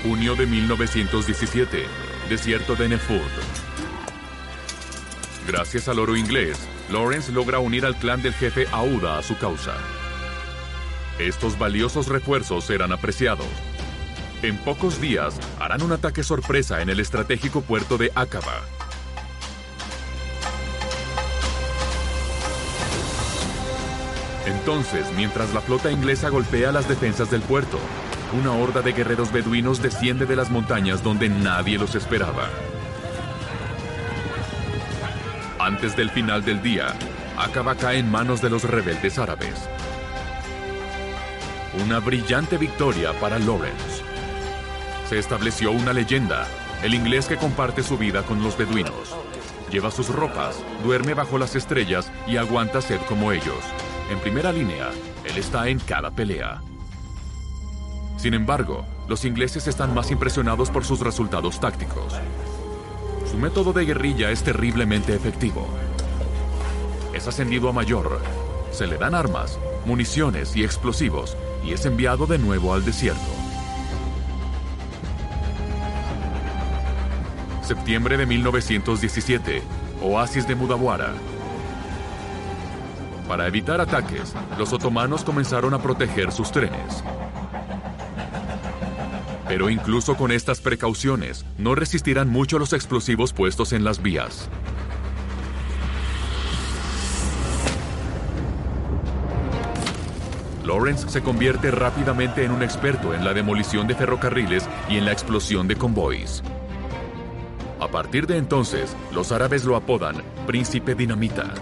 Junio 0.04 0.34
de 0.34 0.46
1917, 0.46 1.84
desierto 2.28 2.74
de 2.74 2.88
Nefud. 2.88 3.20
Gracias 5.46 5.88
al 5.88 5.98
oro 5.98 6.16
inglés, 6.16 6.56
Lawrence 6.90 7.32
logra 7.32 7.58
unir 7.58 7.84
al 7.84 7.96
clan 7.96 8.22
del 8.22 8.32
jefe 8.32 8.66
Auda 8.70 9.18
a 9.18 9.22
su 9.22 9.36
causa. 9.36 9.74
Estos 11.18 11.58
valiosos 11.58 12.06
refuerzos 12.06 12.64
serán 12.64 12.92
apreciados. 12.92 13.46
En 14.42 14.56
pocos 14.58 15.00
días 15.00 15.38
harán 15.58 15.82
un 15.82 15.92
ataque 15.92 16.22
sorpresa 16.22 16.80
en 16.80 16.90
el 16.90 17.00
estratégico 17.00 17.60
puerto 17.60 17.98
de 17.98 18.12
Aqaba. 18.14 18.62
Entonces, 24.46 25.06
mientras 25.16 25.52
la 25.54 25.60
flota 25.60 25.90
inglesa 25.90 26.28
golpea 26.28 26.72
las 26.72 26.88
defensas 26.88 27.30
del 27.30 27.42
puerto, 27.42 27.78
una 28.40 28.52
horda 28.52 28.80
de 28.80 28.92
guerreros 28.92 29.32
beduinos 29.32 29.82
desciende 29.82 30.24
de 30.24 30.36
las 30.36 30.50
montañas 30.50 31.02
donde 31.02 31.28
nadie 31.28 31.78
los 31.78 31.94
esperaba. 31.94 32.48
Antes 35.62 35.94
del 35.94 36.10
final 36.10 36.44
del 36.44 36.60
día, 36.60 36.92
Aqaba 37.38 37.76
cae 37.76 38.00
en 38.00 38.10
manos 38.10 38.42
de 38.42 38.50
los 38.50 38.64
rebeldes 38.64 39.16
árabes. 39.16 39.68
Una 41.84 42.00
brillante 42.00 42.58
victoria 42.58 43.12
para 43.20 43.38
Lawrence. 43.38 44.02
Se 45.08 45.20
estableció 45.20 45.70
una 45.70 45.92
leyenda, 45.92 46.48
el 46.82 46.94
inglés 46.94 47.26
que 47.26 47.36
comparte 47.36 47.84
su 47.84 47.96
vida 47.96 48.24
con 48.24 48.42
los 48.42 48.58
beduinos. 48.58 49.16
Lleva 49.70 49.92
sus 49.92 50.08
ropas, 50.08 50.60
duerme 50.82 51.14
bajo 51.14 51.38
las 51.38 51.54
estrellas 51.54 52.10
y 52.26 52.38
aguanta 52.38 52.80
sed 52.80 53.00
como 53.08 53.30
ellos. 53.30 53.62
En 54.10 54.18
primera 54.18 54.50
línea, 54.50 54.90
él 55.24 55.38
está 55.38 55.68
en 55.68 55.78
cada 55.78 56.10
pelea. 56.10 56.60
Sin 58.16 58.34
embargo, 58.34 58.84
los 59.06 59.24
ingleses 59.24 59.68
están 59.68 59.94
más 59.94 60.10
impresionados 60.10 60.70
por 60.70 60.84
sus 60.84 60.98
resultados 60.98 61.60
tácticos. 61.60 62.14
Su 63.32 63.38
método 63.38 63.72
de 63.72 63.86
guerrilla 63.86 64.30
es 64.30 64.42
terriblemente 64.42 65.14
efectivo. 65.14 65.66
Es 67.14 67.26
ascendido 67.26 67.70
a 67.70 67.72
mayor, 67.72 68.20
se 68.70 68.86
le 68.86 68.98
dan 68.98 69.14
armas, 69.14 69.58
municiones 69.86 70.54
y 70.54 70.62
explosivos 70.62 71.34
y 71.64 71.72
es 71.72 71.86
enviado 71.86 72.26
de 72.26 72.36
nuevo 72.36 72.74
al 72.74 72.84
desierto. 72.84 73.22
Septiembre 77.62 78.18
de 78.18 78.26
1917, 78.26 79.62
Oasis 80.02 80.46
de 80.46 80.54
Mudawara. 80.54 81.14
Para 83.26 83.46
evitar 83.46 83.80
ataques, 83.80 84.34
los 84.58 84.74
otomanos 84.74 85.24
comenzaron 85.24 85.72
a 85.72 85.80
proteger 85.80 86.32
sus 86.32 86.52
trenes. 86.52 87.02
Pero 89.52 89.68
incluso 89.68 90.16
con 90.16 90.32
estas 90.32 90.62
precauciones, 90.62 91.44
no 91.58 91.74
resistirán 91.74 92.26
mucho 92.26 92.58
los 92.58 92.72
explosivos 92.72 93.34
puestos 93.34 93.74
en 93.74 93.84
las 93.84 94.00
vías. 94.00 94.48
Lawrence 100.64 101.06
se 101.10 101.20
convierte 101.20 101.70
rápidamente 101.70 102.44
en 102.44 102.52
un 102.52 102.62
experto 102.62 103.12
en 103.12 103.26
la 103.26 103.34
demolición 103.34 103.86
de 103.86 103.94
ferrocarriles 103.94 104.66
y 104.88 104.96
en 104.96 105.04
la 105.04 105.12
explosión 105.12 105.68
de 105.68 105.76
convoys. 105.76 106.42
A 107.78 107.88
partir 107.88 108.26
de 108.26 108.38
entonces, 108.38 108.96
los 109.12 109.32
árabes 109.32 109.64
lo 109.64 109.76
apodan 109.76 110.22
Príncipe 110.46 110.94
Dinamita. 110.94 111.52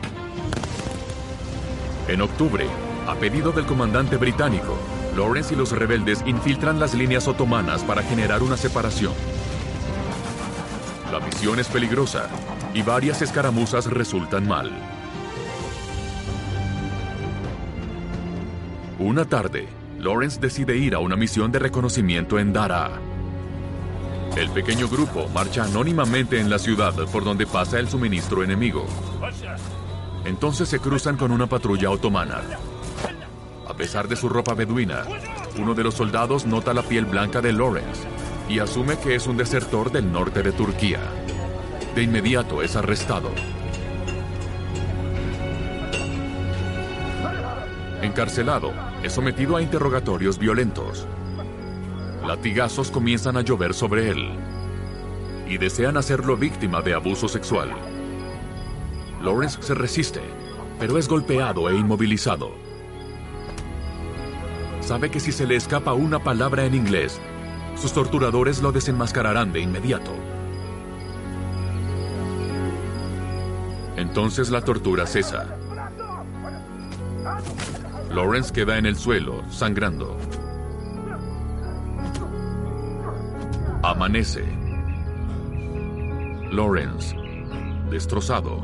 En 2.07 2.21
octubre, 2.23 2.67
a 3.09 3.17
pedido 3.17 3.51
del 3.51 3.67
comandante 3.67 4.17
británico, 4.17 4.79
Lawrence 5.17 5.55
y 5.55 5.57
los 5.57 5.73
rebeldes 5.73 6.23
infiltran 6.27 6.79
las 6.79 6.95
líneas 6.95 7.27
otomanas 7.29 7.83
para 7.83 8.03
generar 8.03 8.43
una 8.43 8.57
separación. 8.57 9.13
La 11.11 11.19
misión 11.21 11.59
es 11.59 11.69
peligrosa 11.69 12.29
y 12.73 12.83
varias 12.83 13.21
escaramuzas 13.21 13.87
resultan 13.87 14.47
mal. 14.47 14.71
Una 18.99 19.25
tarde, 19.25 19.67
Lawrence 19.99 20.39
decide 20.41 20.77
ir 20.77 20.95
a 20.95 21.01
una 21.01 21.17
misión 21.17 21.51
de 21.51 21.59
reconocimiento 21.59 22.39
en 22.39 22.53
Daraa. 22.53 22.93
El 24.37 24.51
pequeño 24.51 24.89
grupo 24.89 25.29
marcha 25.35 25.65
anónimamente 25.65 26.39
en 26.39 26.49
la 26.49 26.59
ciudad 26.59 26.95
por 27.11 27.25
donde 27.25 27.47
pasa 27.47 27.81
el 27.81 27.89
suministro 27.89 28.45
enemigo. 28.45 28.87
Entonces 30.25 30.69
se 30.69 30.79
cruzan 30.79 31.17
con 31.17 31.33
una 31.33 31.47
patrulla 31.47 31.91
otomana. 31.91 32.43
A 33.81 33.83
pesar 33.83 34.09
de 34.09 34.15
su 34.15 34.29
ropa 34.29 34.53
beduina, 34.53 35.05
uno 35.59 35.75
de 35.75 35.83
los 35.83 35.95
soldados 35.95 36.45
nota 36.45 36.75
la 36.75 36.83
piel 36.83 37.07
blanca 37.07 37.41
de 37.41 37.51
Lawrence 37.51 38.03
y 38.47 38.59
asume 38.59 38.99
que 38.99 39.15
es 39.15 39.27
un 39.27 39.39
desertor 39.39 39.91
del 39.91 40.13
norte 40.13 40.43
de 40.43 40.53
Turquía. 40.53 41.01
De 41.95 42.03
inmediato 42.03 42.61
es 42.61 42.77
arrestado. 42.77 43.31
Encarcelado, 48.03 48.75
es 49.03 49.15
sometido 49.15 49.57
a 49.57 49.63
interrogatorios 49.63 50.37
violentos. 50.39 51.07
Latigazos 52.27 52.91
comienzan 52.91 53.39
a 53.39 53.41
llover 53.41 53.73
sobre 53.73 54.11
él 54.11 54.29
y 55.49 55.57
desean 55.57 55.97
hacerlo 55.97 56.37
víctima 56.37 56.83
de 56.83 56.93
abuso 56.93 57.29
sexual. 57.29 57.71
Lawrence 59.23 59.63
se 59.63 59.73
resiste, 59.73 60.21
pero 60.79 60.99
es 60.99 61.09
golpeado 61.09 61.71
e 61.71 61.77
inmovilizado. 61.77 62.70
Sabe 64.91 65.09
que 65.09 65.21
si 65.21 65.31
se 65.31 65.47
le 65.47 65.55
escapa 65.55 65.95
una 65.95 66.19
palabra 66.19 66.65
en 66.65 66.75
inglés, 66.75 67.21
sus 67.77 67.93
torturadores 67.93 68.61
lo 68.61 68.73
desenmascararán 68.73 69.53
de 69.53 69.61
inmediato. 69.61 70.11
Entonces 73.95 74.51
la 74.51 74.63
tortura 74.63 75.07
cesa. 75.07 75.57
Lawrence 78.13 78.53
queda 78.53 78.79
en 78.79 78.87
el 78.87 78.97
suelo, 78.97 79.45
sangrando. 79.49 80.17
Amanece. 83.85 84.45
Lawrence, 86.51 87.15
destrozado, 87.93 88.59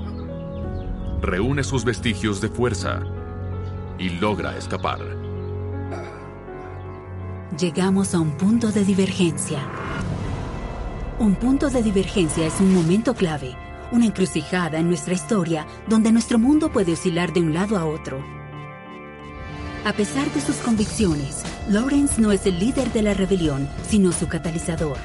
reúne 1.22 1.62
sus 1.62 1.84
vestigios 1.84 2.40
de 2.40 2.48
fuerza 2.48 3.00
y 3.96 4.08
logra 4.08 4.56
escapar. 4.56 5.25
Llegamos 7.58 8.14
a 8.14 8.20
un 8.20 8.32
punto 8.32 8.70
de 8.70 8.84
divergencia. 8.84 9.60
Un 11.18 11.36
punto 11.36 11.70
de 11.70 11.82
divergencia 11.82 12.46
es 12.46 12.60
un 12.60 12.74
momento 12.74 13.14
clave, 13.14 13.56
una 13.92 14.04
encrucijada 14.04 14.78
en 14.78 14.88
nuestra 14.88 15.14
historia 15.14 15.66
donde 15.88 16.12
nuestro 16.12 16.38
mundo 16.38 16.70
puede 16.70 16.92
oscilar 16.92 17.32
de 17.32 17.40
un 17.40 17.54
lado 17.54 17.78
a 17.78 17.86
otro. 17.86 18.22
A 19.86 19.92
pesar 19.94 20.30
de 20.32 20.42
sus 20.42 20.56
convicciones, 20.56 21.44
Lawrence 21.70 22.20
no 22.20 22.30
es 22.30 22.44
el 22.44 22.58
líder 22.58 22.92
de 22.92 23.00
la 23.00 23.14
rebelión, 23.14 23.66
sino 23.88 24.12
su 24.12 24.28
catalizador. 24.28 24.98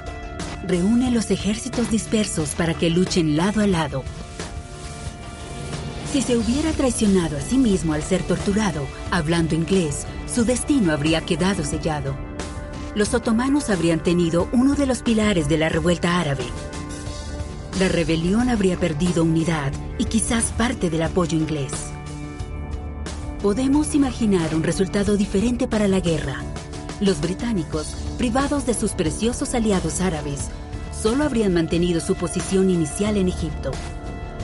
Reúne 0.68 1.10
los 1.10 1.32
ejércitos 1.32 1.90
dispersos 1.90 2.50
para 2.56 2.74
que 2.74 2.90
luchen 2.90 3.38
lado 3.38 3.62
a 3.62 3.68
lado. 3.68 4.04
Si 6.12 6.22
se 6.22 6.36
hubiera 6.36 6.74
traicionado 6.74 7.38
a 7.38 7.42
sí 7.42 7.58
mismo 7.58 7.94
al 7.94 8.04
ser 8.04 8.24
torturado, 8.24 8.86
hablando 9.10 9.56
inglés, 9.56 10.06
su 10.28 10.44
destino 10.44 10.92
habría 10.92 11.22
quedado 11.22 11.64
sellado. 11.64 12.31
Los 12.94 13.14
otomanos 13.14 13.70
habrían 13.70 14.04
tenido 14.04 14.50
uno 14.52 14.76
de 14.76 14.86
los 14.86 15.02
pilares 15.02 15.48
de 15.48 15.58
la 15.58 15.70
revuelta 15.70 16.20
árabe. 16.20 16.44
La 17.80 17.88
rebelión 17.88 18.50
habría 18.50 18.78
perdido 18.78 19.24
unidad 19.24 19.72
y 19.98 20.06
quizás 20.06 20.52
parte 20.58 20.90
del 20.90 21.04
apoyo 21.04 21.38
inglés. 21.38 21.72
Podemos 23.42 23.96
imaginar 23.96 24.54
un 24.54 24.64
resultado 24.64 25.16
diferente 25.16 25.70
para 25.70 25.88
la 25.88 26.02
guerra. 26.02 26.44
Los 27.00 27.22
británicos, 27.22 27.96
privados 28.18 28.66
de 28.66 28.74
sus 28.74 28.92
preciosos 28.92 29.56
aliados 29.56 30.02
árabes, 30.02 30.50
solo 30.92 31.24
habrían 31.24 31.54
mantenido 31.54 32.02
su 32.02 32.16
posición 32.16 32.70
inicial 32.70 33.16
en 33.16 33.30
Egipto. 33.30 33.72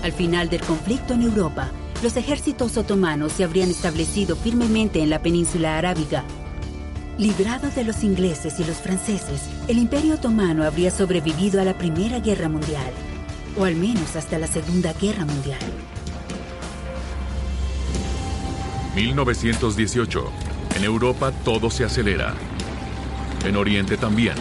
Al 0.03 0.13
final 0.13 0.49
del 0.49 0.61
conflicto 0.61 1.13
en 1.13 1.23
Europa, 1.23 1.69
los 2.01 2.15
ejércitos 2.15 2.77
otomanos 2.77 3.33
se 3.33 3.43
habrían 3.43 3.69
establecido 3.69 4.37
firmemente 4.37 5.03
en 5.03 5.09
la 5.09 5.21
península 5.21 5.77
arábiga. 5.77 6.23
Librado 7.17 7.71
de 7.71 7.83
los 7.83 8.03
ingleses 8.03 8.59
y 8.59 8.63
los 8.63 8.77
franceses, 8.77 9.41
el 9.67 9.79
imperio 9.79 10.13
otomano 10.13 10.63
habría 10.63 10.91
sobrevivido 10.91 11.59
a 11.59 11.63
la 11.63 11.75
Primera 11.75 12.19
Guerra 12.19 12.47
Mundial, 12.47 12.91
o 13.57 13.65
al 13.65 13.75
menos 13.75 14.15
hasta 14.15 14.37
la 14.37 14.45
Segunda 14.45 14.93
Guerra 14.93 15.25
Mundial. 15.25 15.59
1918. 18.93 20.31
En 20.75 20.83
Europa 20.83 21.31
todo 21.43 21.71
se 21.71 21.85
acelera. 21.85 22.35
En 23.43 23.55
Oriente 23.55 23.97
también. 23.97 24.35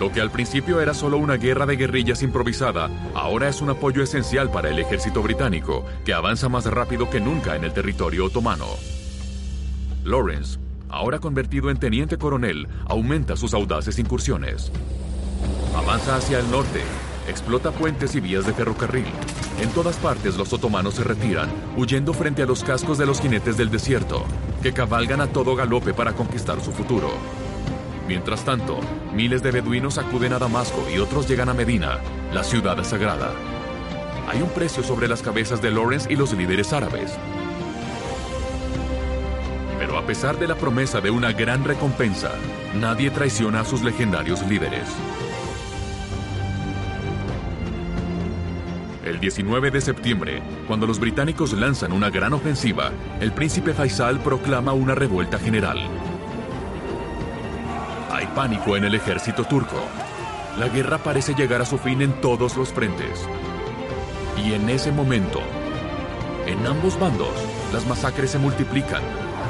Lo 0.00 0.10
que 0.10 0.20
al 0.20 0.32
principio 0.32 0.80
era 0.80 0.94
solo 0.94 1.18
una 1.18 1.36
guerra 1.36 1.64
de 1.64 1.76
guerrillas 1.76 2.24
improvisada, 2.24 2.90
ahora 3.14 3.48
es 3.48 3.60
un 3.60 3.70
apoyo 3.70 4.02
esencial 4.02 4.50
para 4.50 4.68
el 4.68 4.80
ejército 4.80 5.22
británico, 5.22 5.84
que 6.04 6.12
avanza 6.12 6.48
más 6.48 6.64
rápido 6.66 7.08
que 7.08 7.20
nunca 7.20 7.54
en 7.54 7.62
el 7.62 7.72
territorio 7.72 8.24
otomano. 8.24 8.93
Lawrence, 10.04 10.58
ahora 10.90 11.18
convertido 11.18 11.70
en 11.70 11.78
teniente 11.78 12.18
coronel, 12.18 12.68
aumenta 12.86 13.36
sus 13.36 13.54
audaces 13.54 13.98
incursiones. 13.98 14.70
Avanza 15.74 16.16
hacia 16.16 16.40
el 16.40 16.50
norte, 16.50 16.82
explota 17.26 17.70
puentes 17.70 18.14
y 18.14 18.20
vías 18.20 18.46
de 18.46 18.52
ferrocarril. 18.52 19.06
En 19.62 19.70
todas 19.70 19.96
partes 19.96 20.36
los 20.36 20.52
otomanos 20.52 20.94
se 20.94 21.04
retiran, 21.04 21.50
huyendo 21.78 22.12
frente 22.12 22.42
a 22.42 22.46
los 22.46 22.62
cascos 22.62 22.98
de 22.98 23.06
los 23.06 23.18
jinetes 23.20 23.56
del 23.56 23.70
desierto, 23.70 24.24
que 24.62 24.74
cabalgan 24.74 25.22
a 25.22 25.28
todo 25.28 25.56
galope 25.56 25.94
para 25.94 26.12
conquistar 26.12 26.60
su 26.60 26.70
futuro. 26.70 27.08
Mientras 28.06 28.44
tanto, 28.44 28.80
miles 29.14 29.42
de 29.42 29.52
beduinos 29.52 29.96
acuden 29.96 30.34
a 30.34 30.38
Damasco 30.38 30.84
y 30.94 30.98
otros 30.98 31.26
llegan 31.26 31.48
a 31.48 31.54
Medina, 31.54 31.98
la 32.30 32.44
ciudad 32.44 32.84
sagrada. 32.84 33.32
Hay 34.28 34.42
un 34.42 34.50
precio 34.50 34.82
sobre 34.82 35.08
las 35.08 35.22
cabezas 35.22 35.62
de 35.62 35.70
Lawrence 35.70 36.12
y 36.12 36.16
los 36.16 36.34
líderes 36.34 36.74
árabes. 36.74 37.18
A 40.04 40.06
pesar 40.06 40.38
de 40.38 40.46
la 40.46 40.54
promesa 40.54 41.00
de 41.00 41.10
una 41.10 41.32
gran 41.32 41.64
recompensa, 41.64 42.32
nadie 42.74 43.08
traiciona 43.08 43.60
a 43.60 43.64
sus 43.64 43.82
legendarios 43.82 44.46
líderes. 44.46 44.86
El 49.02 49.18
19 49.18 49.70
de 49.70 49.80
septiembre, 49.80 50.42
cuando 50.68 50.86
los 50.86 51.00
británicos 51.00 51.54
lanzan 51.54 51.90
una 51.90 52.10
gran 52.10 52.34
ofensiva, 52.34 52.90
el 53.18 53.32
príncipe 53.32 53.72
Faisal 53.72 54.20
proclama 54.20 54.74
una 54.74 54.94
revuelta 54.94 55.38
general. 55.38 55.78
Hay 58.12 58.26
pánico 58.34 58.76
en 58.76 58.84
el 58.84 58.94
ejército 58.94 59.44
turco. 59.44 59.82
La 60.58 60.68
guerra 60.68 60.98
parece 60.98 61.32
llegar 61.32 61.62
a 61.62 61.66
su 61.66 61.78
fin 61.78 62.02
en 62.02 62.12
todos 62.20 62.58
los 62.58 62.68
frentes. 62.74 63.26
Y 64.36 64.52
en 64.52 64.68
ese 64.68 64.92
momento, 64.92 65.40
en 66.44 66.66
ambos 66.66 67.00
bandos, 67.00 67.32
las 67.72 67.86
masacres 67.86 68.32
se 68.32 68.38
multiplican, 68.38 69.02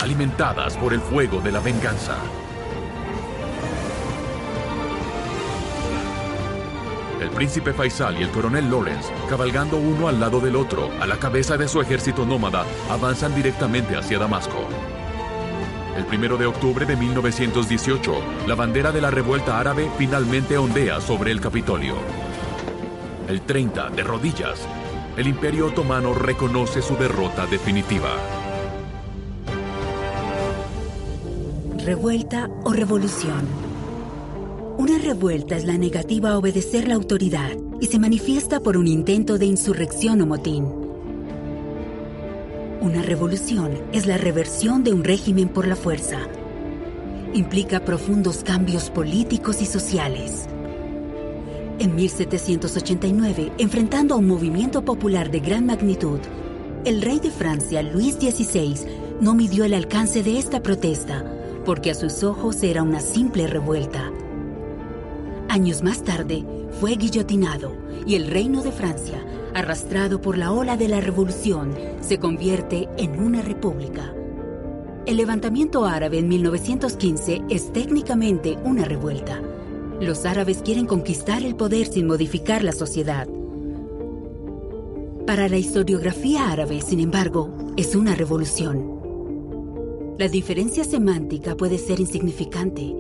alimentadas 0.04 0.76
por 0.76 0.92
el 0.92 1.00
fuego 1.00 1.40
de 1.40 1.50
la 1.50 1.60
venganza. 1.60 2.16
El 7.22 7.30
príncipe 7.30 7.72
Faisal 7.72 8.20
y 8.20 8.22
el 8.22 8.28
coronel 8.28 8.70
Lawrence, 8.70 9.10
cabalgando 9.30 9.78
uno 9.78 10.08
al 10.08 10.20
lado 10.20 10.40
del 10.40 10.56
otro, 10.56 10.90
a 11.00 11.06
la 11.06 11.16
cabeza 11.16 11.56
de 11.56 11.68
su 11.68 11.80
ejército 11.80 12.26
nómada, 12.26 12.66
avanzan 12.90 13.34
directamente 13.34 13.96
hacia 13.96 14.18
Damasco. 14.18 14.68
El 15.96 16.04
primero 16.04 16.36
de 16.36 16.44
octubre 16.44 16.84
de 16.84 16.96
1918, 16.96 18.12
la 18.46 18.54
bandera 18.54 18.92
de 18.92 19.00
la 19.00 19.10
revuelta 19.10 19.58
árabe 19.58 19.90
finalmente 19.96 20.58
ondea 20.58 21.00
sobre 21.00 21.30
el 21.30 21.40
Capitolio. 21.40 21.94
El 23.26 23.40
30, 23.40 23.88
de 23.88 24.02
rodillas, 24.02 24.68
el 25.16 25.28
Imperio 25.28 25.68
Otomano 25.68 26.12
reconoce 26.12 26.82
su 26.82 26.94
derrota 26.94 27.46
definitiva. 27.46 28.33
Revuelta 31.84 32.48
o 32.64 32.72
revolución. 32.72 33.46
Una 34.78 34.96
revuelta 34.96 35.54
es 35.54 35.66
la 35.66 35.76
negativa 35.76 36.30
a 36.30 36.38
obedecer 36.38 36.88
la 36.88 36.94
autoridad 36.94 37.50
y 37.78 37.88
se 37.88 37.98
manifiesta 37.98 38.60
por 38.60 38.78
un 38.78 38.86
intento 38.86 39.36
de 39.36 39.44
insurrección 39.44 40.22
o 40.22 40.26
motín. 40.26 40.64
Una 42.80 43.02
revolución 43.02 43.72
es 43.92 44.06
la 44.06 44.16
reversión 44.16 44.82
de 44.82 44.94
un 44.94 45.04
régimen 45.04 45.50
por 45.50 45.66
la 45.66 45.76
fuerza. 45.76 46.20
Implica 47.34 47.84
profundos 47.84 48.44
cambios 48.44 48.88
políticos 48.88 49.60
y 49.60 49.66
sociales. 49.66 50.46
En 51.80 51.94
1789, 51.94 53.52
enfrentando 53.58 54.14
a 54.14 54.18
un 54.18 54.26
movimiento 54.26 54.86
popular 54.86 55.30
de 55.30 55.40
gran 55.40 55.66
magnitud, 55.66 56.20
el 56.86 57.02
rey 57.02 57.20
de 57.20 57.30
Francia, 57.30 57.82
Luis 57.82 58.14
XVI, 58.14 58.74
no 59.20 59.34
midió 59.34 59.66
el 59.66 59.74
alcance 59.74 60.22
de 60.22 60.38
esta 60.38 60.62
protesta, 60.62 61.24
porque 61.64 61.90
a 61.90 61.94
sus 61.94 62.22
ojos 62.22 62.62
era 62.62 62.82
una 62.82 63.00
simple 63.00 63.46
revuelta. 63.46 64.10
Años 65.48 65.82
más 65.82 66.02
tarde, 66.02 66.44
fue 66.80 66.96
guillotinado 66.96 67.72
y 68.06 68.16
el 68.16 68.26
reino 68.26 68.62
de 68.62 68.72
Francia, 68.72 69.24
arrastrado 69.54 70.20
por 70.20 70.36
la 70.36 70.52
ola 70.52 70.76
de 70.76 70.88
la 70.88 71.00
revolución, 71.00 71.74
se 72.00 72.18
convierte 72.18 72.88
en 72.98 73.20
una 73.20 73.40
república. 73.40 74.12
El 75.06 75.18
levantamiento 75.18 75.84
árabe 75.84 76.18
en 76.18 76.28
1915 76.28 77.42
es 77.50 77.72
técnicamente 77.72 78.58
una 78.64 78.84
revuelta. 78.84 79.40
Los 80.00 80.24
árabes 80.24 80.62
quieren 80.64 80.86
conquistar 80.86 81.42
el 81.42 81.54
poder 81.54 81.86
sin 81.86 82.06
modificar 82.06 82.64
la 82.64 82.72
sociedad. 82.72 83.28
Para 85.26 85.48
la 85.48 85.56
historiografía 85.56 86.50
árabe, 86.50 86.80
sin 86.80 87.00
embargo, 87.00 87.50
es 87.76 87.94
una 87.94 88.14
revolución. 88.14 88.93
La 90.18 90.28
diferencia 90.28 90.84
semántica 90.84 91.56
puede 91.56 91.78
ser 91.78 92.00
insignificante, 92.00 92.94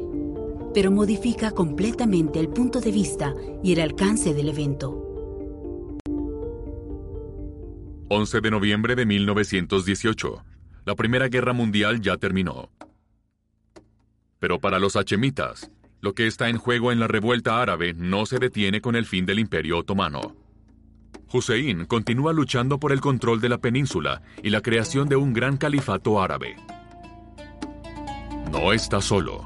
pero 0.72 0.90
modifica 0.90 1.50
completamente 1.50 2.40
el 2.40 2.48
punto 2.48 2.80
de 2.80 2.90
vista 2.90 3.34
y 3.62 3.72
el 3.72 3.80
alcance 3.80 4.34
del 4.34 4.48
evento. 4.48 5.00
11 8.08 8.40
de 8.40 8.50
noviembre 8.50 8.96
de 8.96 9.06
1918 9.06 10.44
la 10.84 10.94
Primera 10.94 11.28
Guerra 11.28 11.54
Mundial 11.54 12.00
ya 12.02 12.18
terminó. 12.18 12.70
Pero 14.38 14.60
para 14.60 14.78
los 14.78 14.96
hachemitas, 14.96 15.70
lo 16.00 16.12
que 16.12 16.26
está 16.26 16.50
en 16.50 16.58
juego 16.58 16.92
en 16.92 17.00
la 17.00 17.08
revuelta 17.08 17.62
árabe 17.62 17.94
no 17.94 18.26
se 18.26 18.38
detiene 18.38 18.82
con 18.82 18.94
el 18.94 19.06
fin 19.06 19.24
del 19.24 19.38
Imperio 19.38 19.78
Otomano. 19.78 20.36
Hussein 21.32 21.86
continúa 21.86 22.34
luchando 22.34 22.78
por 22.78 22.92
el 22.92 23.00
control 23.00 23.40
de 23.40 23.48
la 23.48 23.58
península 23.58 24.20
y 24.42 24.50
la 24.50 24.60
creación 24.60 25.08
de 25.08 25.16
un 25.16 25.32
gran 25.32 25.56
califato 25.56 26.20
árabe. 26.22 26.56
No 28.54 28.72
está 28.72 29.00
solo. 29.00 29.42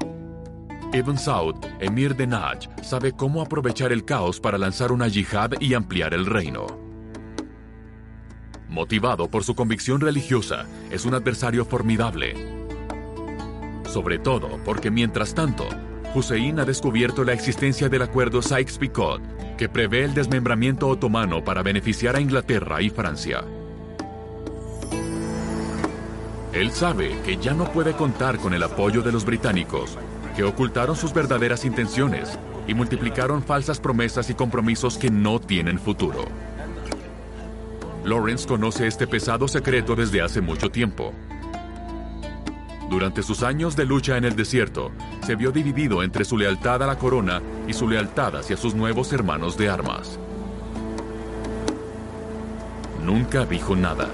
Ibn 0.93 1.17
Saud, 1.17 1.55
emir 1.79 2.15
de 2.15 2.27
Najd, 2.27 2.83
sabe 2.83 3.11
cómo 3.11 3.41
aprovechar 3.41 3.91
el 3.91 4.05
caos 4.05 4.39
para 4.39 4.59
lanzar 4.59 4.91
una 4.91 5.07
yihad 5.07 5.53
y 5.59 5.73
ampliar 5.73 6.13
el 6.13 6.27
reino. 6.27 6.67
Motivado 8.69 9.27
por 9.27 9.43
su 9.43 9.55
convicción 9.55 9.99
religiosa, 9.99 10.67
es 10.91 11.05
un 11.05 11.15
adversario 11.15 11.65
formidable. 11.65 12.35
Sobre 13.85 14.19
todo 14.19 14.59
porque 14.63 14.91
mientras 14.91 15.33
tanto, 15.33 15.67
Hussein 16.13 16.59
ha 16.59 16.65
descubierto 16.65 17.23
la 17.23 17.33
existencia 17.33 17.89
del 17.89 18.03
acuerdo 18.03 18.43
Sykes-Picot, 18.43 19.57
que 19.57 19.69
prevé 19.69 20.03
el 20.03 20.13
desmembramiento 20.13 20.87
otomano 20.87 21.43
para 21.43 21.63
beneficiar 21.63 22.15
a 22.15 22.21
Inglaterra 22.21 22.79
y 22.83 22.91
Francia. 22.91 23.43
Él 26.53 26.71
sabe 26.71 27.15
que 27.23 27.37
ya 27.37 27.53
no 27.53 27.65
puede 27.65 27.93
contar 27.93 28.37
con 28.39 28.55
el 28.55 28.63
apoyo 28.63 29.03
de 29.03 29.11
los 29.11 29.23
británicos, 29.23 29.97
que 30.35 30.43
ocultaron 30.43 30.95
sus 30.95 31.13
verdaderas 31.13 31.63
intenciones 31.63 32.39
y 32.67 32.73
multiplicaron 32.73 33.43
falsas 33.43 33.79
promesas 33.79 34.29
y 34.29 34.33
compromisos 34.33 34.97
que 34.97 35.11
no 35.11 35.39
tienen 35.39 35.77
futuro. 35.77 36.25
Lawrence 38.03 38.47
conoce 38.47 38.87
este 38.87 39.05
pesado 39.05 39.47
secreto 39.47 39.95
desde 39.95 40.21
hace 40.21 40.41
mucho 40.41 40.71
tiempo. 40.71 41.13
Durante 42.89 43.21
sus 43.21 43.43
años 43.43 43.75
de 43.75 43.85
lucha 43.85 44.17
en 44.17 44.25
el 44.25 44.35
desierto, 44.35 44.91
se 45.25 45.35
vio 45.35 45.51
dividido 45.51 46.01
entre 46.01 46.25
su 46.25 46.35
lealtad 46.35 46.81
a 46.81 46.87
la 46.87 46.97
corona 46.97 47.41
y 47.67 47.73
su 47.73 47.87
lealtad 47.87 48.37
hacia 48.37 48.57
sus 48.57 48.73
nuevos 48.73 49.13
hermanos 49.13 49.55
de 49.55 49.69
armas. 49.69 50.19
Nunca 53.03 53.45
dijo 53.45 53.75
nada. 53.75 54.09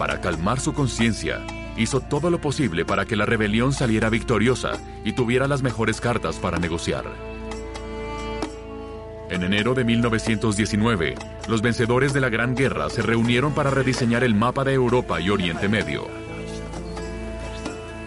Para 0.00 0.18
calmar 0.22 0.58
su 0.60 0.72
conciencia, 0.72 1.44
hizo 1.76 2.00
todo 2.00 2.30
lo 2.30 2.40
posible 2.40 2.86
para 2.86 3.04
que 3.04 3.16
la 3.16 3.26
rebelión 3.26 3.74
saliera 3.74 4.08
victoriosa 4.08 4.80
y 5.04 5.12
tuviera 5.12 5.46
las 5.46 5.60
mejores 5.60 6.00
cartas 6.00 6.36
para 6.36 6.58
negociar. 6.58 7.04
En 9.28 9.42
enero 9.42 9.74
de 9.74 9.84
1919, 9.84 11.16
los 11.48 11.60
vencedores 11.60 12.14
de 12.14 12.22
la 12.22 12.30
Gran 12.30 12.54
Guerra 12.54 12.88
se 12.88 13.02
reunieron 13.02 13.52
para 13.52 13.68
rediseñar 13.68 14.24
el 14.24 14.34
mapa 14.34 14.64
de 14.64 14.72
Europa 14.72 15.20
y 15.20 15.28
Oriente 15.28 15.68
Medio. 15.68 16.06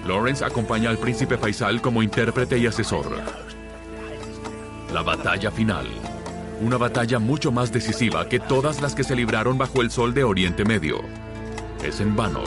Lawrence 0.08 0.44
acompaña 0.44 0.90
al 0.90 0.98
príncipe 0.98 1.38
Faisal 1.38 1.80
como 1.80 2.02
intérprete 2.02 2.58
y 2.58 2.66
asesor. 2.66 3.20
La 4.92 5.04
batalla 5.04 5.52
final. 5.52 5.86
Una 6.60 6.78
batalla 6.78 7.20
mucho 7.20 7.52
más 7.52 7.72
decisiva 7.72 8.28
que 8.28 8.40
todas 8.40 8.82
las 8.82 8.96
que 8.96 9.04
se 9.04 9.16
libraron 9.16 9.60
bajo 9.60 9.84
el 9.84 9.92
sol 9.92 10.16
de 10.16 10.24
Oriente 10.24 10.66
Medio. 10.66 11.04
Es 11.84 12.00
en 12.00 12.16
vano. 12.16 12.44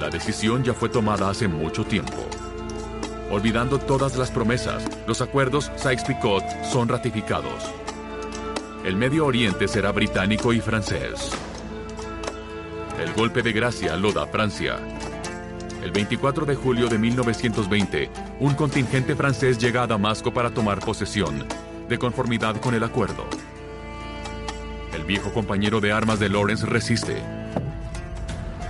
La 0.00 0.10
decisión 0.10 0.62
ya 0.64 0.74
fue 0.74 0.88
tomada 0.88 1.30
hace 1.30 1.48
mucho 1.48 1.84
tiempo. 1.84 2.26
Olvidando 3.30 3.78
todas 3.78 4.16
las 4.16 4.30
promesas, 4.30 4.84
los 5.06 5.20
acuerdos 5.20 5.70
Sykes-Picot 5.76 6.64
son 6.64 6.88
ratificados 6.88 7.72
el 8.86 8.94
Medio 8.94 9.26
Oriente 9.26 9.66
será 9.66 9.90
británico 9.90 10.52
y 10.52 10.60
francés. 10.60 11.32
El 13.02 13.12
golpe 13.14 13.42
de 13.42 13.50
gracia 13.50 13.96
lo 13.96 14.12
da 14.12 14.28
Francia. 14.28 14.78
El 15.82 15.90
24 15.90 16.46
de 16.46 16.54
julio 16.54 16.88
de 16.88 16.96
1920, 16.96 18.08
un 18.38 18.54
contingente 18.54 19.16
francés 19.16 19.58
llega 19.58 19.82
a 19.82 19.86
Damasco 19.88 20.32
para 20.32 20.50
tomar 20.50 20.78
posesión, 20.78 21.48
de 21.88 21.98
conformidad 21.98 22.60
con 22.60 22.74
el 22.74 22.84
acuerdo. 22.84 23.26
El 24.94 25.02
viejo 25.02 25.32
compañero 25.32 25.80
de 25.80 25.90
armas 25.90 26.20
de 26.20 26.28
Lawrence 26.28 26.64
resiste. 26.64 27.24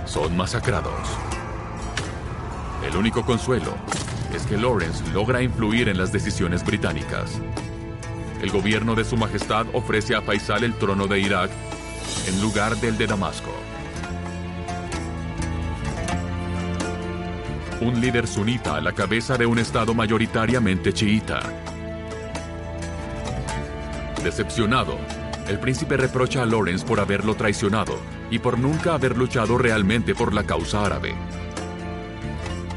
Son 0.07 0.35
masacrados. 0.35 1.07
El 2.83 2.95
único 2.97 3.23
consuelo 3.23 3.75
es 4.33 4.45
que 4.47 4.57
Lawrence 4.57 5.03
logra 5.13 5.41
influir 5.41 5.89
en 5.89 5.97
las 5.97 6.11
decisiones 6.11 6.65
británicas 6.65 7.39
el 8.41 8.51
gobierno 8.51 8.93
de 8.93 9.03
Su 9.03 9.17
Majestad 9.17 9.65
ofrece 9.73 10.15
a 10.15 10.21
Faisal 10.21 10.63
el 10.63 10.75
trono 10.75 11.07
de 11.07 11.19
Irak 11.19 11.49
en 12.27 12.39
lugar 12.39 12.77
del 12.77 12.95
de 12.97 13.07
Damasco. 13.07 13.51
Un 17.81 17.99
líder 17.99 18.27
sunita 18.27 18.75
a 18.75 18.81
la 18.81 18.91
cabeza 18.91 19.37
de 19.37 19.47
un 19.47 19.57
estado 19.57 19.95
mayoritariamente 19.95 20.93
chiita. 20.93 21.39
Decepcionado, 24.23 24.97
el 25.47 25.59
príncipe 25.59 25.97
reprocha 25.97 26.43
a 26.43 26.45
Lawrence 26.45 26.85
por 26.85 26.99
haberlo 26.99 27.35
traicionado 27.35 27.97
y 28.29 28.39
por 28.39 28.59
nunca 28.59 28.93
haber 28.93 29.17
luchado 29.17 29.57
realmente 29.57 30.13
por 30.13 30.33
la 30.33 30.43
causa 30.43 30.85
árabe. 30.85 31.15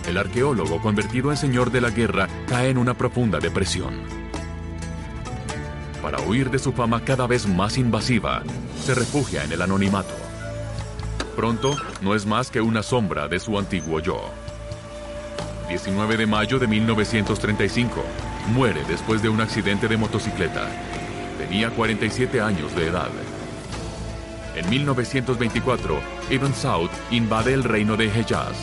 El 0.07 0.17
arqueólogo, 0.17 0.81
convertido 0.81 1.31
en 1.31 1.37
señor 1.37 1.71
de 1.71 1.81
la 1.81 1.91
guerra, 1.91 2.29
cae 2.49 2.71
en 2.71 2.79
una 2.79 2.95
profunda 2.95 3.39
depresión 3.39 4.21
para 6.01 6.21
huir 6.23 6.51
de 6.51 6.59
su 6.59 6.73
fama 6.73 7.05
cada 7.05 7.27
vez 7.27 7.47
más 7.47 7.77
invasiva, 7.77 8.43
se 8.83 8.95
refugia 8.95 9.45
en 9.45 9.53
el 9.53 9.63
anonimato. 9.63 10.15
Pronto 11.37 11.77
no 12.01 12.15
es 12.15 12.27
más 12.27 12.51
que 12.51 12.61
una 12.61 12.83
sombra 12.83 13.29
de 13.29 13.39
su 13.39 13.59
antiguo 13.59 14.01
yo. 14.01 14.31
19 15.69 16.17
de 16.17 16.27
mayo 16.27 16.59
de 16.59 16.67
1935, 16.67 18.03
muere 18.53 18.83
después 18.89 19.23
de 19.23 19.29
un 19.29 19.41
accidente 19.41 19.89
de 19.89 19.97
motocicleta. 19.97 20.69
Tenía 21.40 21.70
47 21.70 22.38
años 22.42 22.76
de 22.76 22.88
edad. 22.88 23.09
En 24.55 24.68
1924, 24.68 25.98
Ibn 26.29 26.55
Saud 26.55 26.90
invade 27.11 27.55
el 27.55 27.64
reino 27.64 27.96
de 27.96 28.09
Hejaz. 28.09 28.59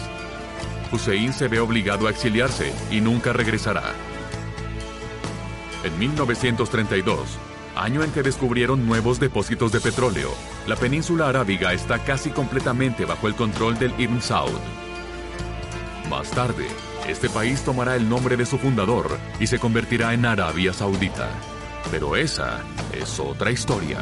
Hussein 0.92 1.34
se 1.34 1.48
ve 1.48 1.60
obligado 1.60 2.06
a 2.06 2.12
exiliarse 2.12 2.72
y 2.92 3.02
nunca 3.02 3.34
regresará. 3.34 3.82
En 5.84 5.98
1932, 5.98 7.40
año 7.76 8.04
en 8.04 8.12
que 8.12 8.22
descubrieron 8.22 8.86
nuevos 8.86 9.20
depósitos 9.20 9.72
de 9.72 9.82
petróleo, 9.82 10.30
la 10.68 10.76
península 10.76 11.30
arábiga 11.30 11.74
está 11.74 11.98
casi 11.98 12.30
completamente 12.30 13.06
bajo 13.06 13.28
el 13.28 13.34
control 13.34 13.80
del 13.80 13.92
Ibn 13.98 14.22
Saud. 14.22 14.60
Más 16.12 16.30
tarde, 16.30 16.68
este 17.08 17.28
país 17.28 17.64
tomará 17.64 17.96
el 17.96 18.08
nombre 18.08 18.38
de 18.38 18.46
su 18.46 18.60
fundador 18.60 19.18
y 19.40 19.48
se 19.48 19.58
convertirá 19.58 20.14
en 20.14 20.28
Arabia 20.28 20.74
Saudita. 20.74 21.32
Pero 21.92 22.16
esa 22.16 22.64
es 22.94 23.20
otra 23.20 23.52
historia. 23.52 24.00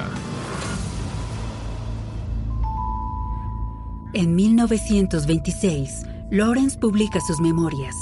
En 4.14 4.34
1926, 4.36 6.06
Lawrence 6.32 6.78
publica 6.80 7.20
sus 7.20 7.40
memorias, 7.42 7.96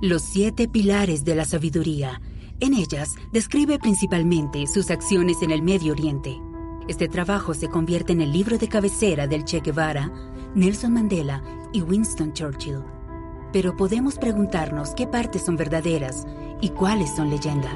Los 0.00 0.22
siete 0.22 0.68
pilares 0.68 1.24
de 1.24 1.34
la 1.34 1.44
sabiduría, 1.44 2.20
en 2.60 2.74
ellas 2.74 3.14
describe 3.32 3.78
principalmente 3.78 4.66
sus 4.66 4.90
acciones 4.90 5.42
en 5.42 5.50
el 5.50 5.62
Medio 5.62 5.92
Oriente. 5.92 6.40
Este 6.86 7.08
trabajo 7.08 7.54
se 7.54 7.68
convierte 7.68 8.12
en 8.12 8.20
el 8.20 8.32
libro 8.32 8.58
de 8.58 8.68
cabecera 8.68 9.26
del 9.26 9.44
Che 9.44 9.60
Guevara, 9.60 10.12
Nelson 10.54 10.92
Mandela 10.92 11.42
y 11.72 11.82
Winston 11.82 12.32
Churchill. 12.32 12.80
Pero 13.52 13.76
podemos 13.76 14.16
preguntarnos 14.16 14.90
qué 14.90 15.06
partes 15.06 15.42
son 15.42 15.56
verdaderas 15.56 16.26
y 16.60 16.68
cuáles 16.70 17.14
son 17.16 17.30
leyenda. 17.30 17.70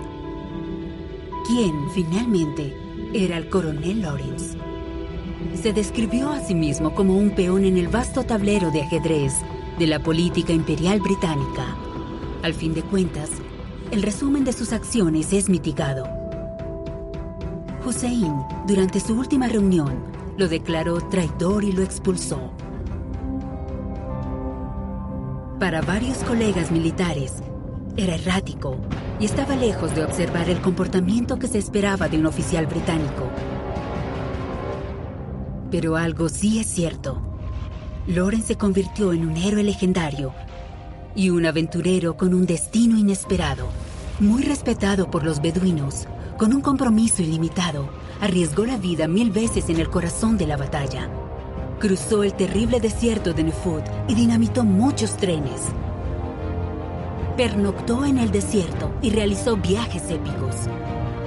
Quién, 1.49 1.89
finalmente, 1.91 2.77
era 3.15 3.39
el 3.39 3.49
coronel 3.49 4.03
Lawrence. 4.03 4.59
Se 5.55 5.73
describió 5.73 6.31
a 6.31 6.41
sí 6.41 6.55
mismo 6.55 6.95
como 6.95 7.17
un 7.17 7.31
peón 7.31 7.65
en 7.65 7.79
el 7.79 7.89
vasto 7.89 8.23
tablero 8.23 8.71
de 8.71 8.83
ajedrez 8.83 9.33
de 9.79 9.87
la 9.87 9.99
política 9.99 10.53
imperial 10.53 11.01
británica. 11.01 11.75
Al 12.43 12.53
fin 12.53 12.75
de 12.75 12.83
cuentas, 12.83 13.31
el 13.91 14.03
resumen 14.03 14.45
de 14.45 14.53
sus 14.53 14.75
acciones 14.75 15.33
es 15.33 15.49
mitigado. 15.49 16.07
Hussein, 17.85 18.35
durante 18.67 19.01
su 19.01 19.19
última 19.19 19.49
reunión, 19.49 20.05
lo 20.37 20.49
declaró 20.49 21.01
traidor 21.09 21.65
y 21.65 21.73
lo 21.73 21.83
expulsó. 21.83 22.53
Para 25.59 25.81
varios 25.81 26.19
colegas 26.19 26.71
militares, 26.71 27.43
era 27.99 28.15
errático 28.15 28.77
y 29.19 29.25
estaba 29.25 29.57
lejos 29.57 29.95
de 29.95 30.05
observar 30.05 30.49
el 30.49 30.61
comportamiento 30.61 31.37
que 31.39 31.49
se 31.49 31.59
esperaba 31.59 32.09
de 32.09 32.19
un 32.19 32.27
oficial 32.27 32.67
británico. 32.67 33.29
Pero 35.73 35.97
algo 35.97 36.29
sí 36.29 36.61
es 36.61 36.69
cierto. 36.69 37.21
Loren 38.07 38.43
se 38.43 38.57
convirtió 38.57 39.13
en 39.13 39.27
un 39.27 39.37
héroe 39.37 39.65
legendario 39.65 40.33
y 41.17 41.31
un 41.31 41.45
aventurero 41.45 42.17
con 42.17 42.35
un 42.35 42.47
destino 42.47 42.97
inesperado. 42.97 43.67
Muy 44.21 44.45
respetado 44.45 45.11
por 45.11 45.25
los 45.25 45.43
beduinos, 45.43 46.07
con 46.39 46.55
un 46.55 46.61
compromiso 46.61 47.23
ilimitado, 47.23 47.89
arriesgó 48.21 48.65
la 48.65 48.77
vida 48.77 49.09
mil 49.09 49.33
veces 49.33 49.69
en 49.69 49.81
el 49.81 49.91
corazón 49.91 50.39
de 50.39 50.47
la 50.47 50.57
batalla. 50.57 51.11
Cruzó 51.81 52.23
el 52.23 52.35
terrible 52.35 52.79
desierto 52.79 53.33
de 53.33 53.43
Nefud 53.43 53.83
y 54.07 54.15
dinamitó 54.15 54.65
muchos 54.65 55.17
trenes. 55.17 55.63
Pernoctó 57.39 58.05
en 58.05 58.19
el 58.19 58.33
desierto 58.33 58.91
y 59.01 59.11
realizó 59.11 59.57
viajes 59.57 60.11
épicos. 60.11 60.57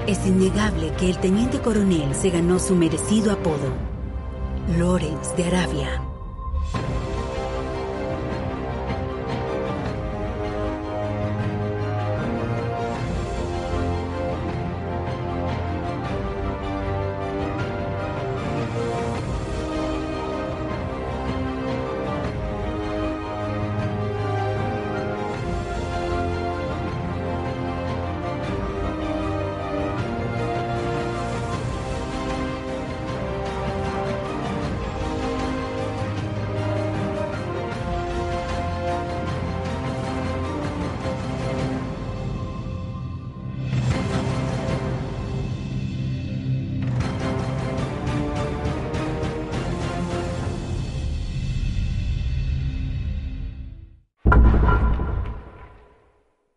Es 0.07 0.27
innegable 0.27 0.91
que 0.99 1.09
el 1.09 1.17
teniente 1.17 1.61
coronel 1.61 2.13
se 2.13 2.29
ganó 2.29 2.59
su 2.59 2.75
merecido 2.75 3.31
apodo, 3.31 3.71
Lorenz 4.77 5.33
de 5.37 5.45
Arabia. 5.45 6.10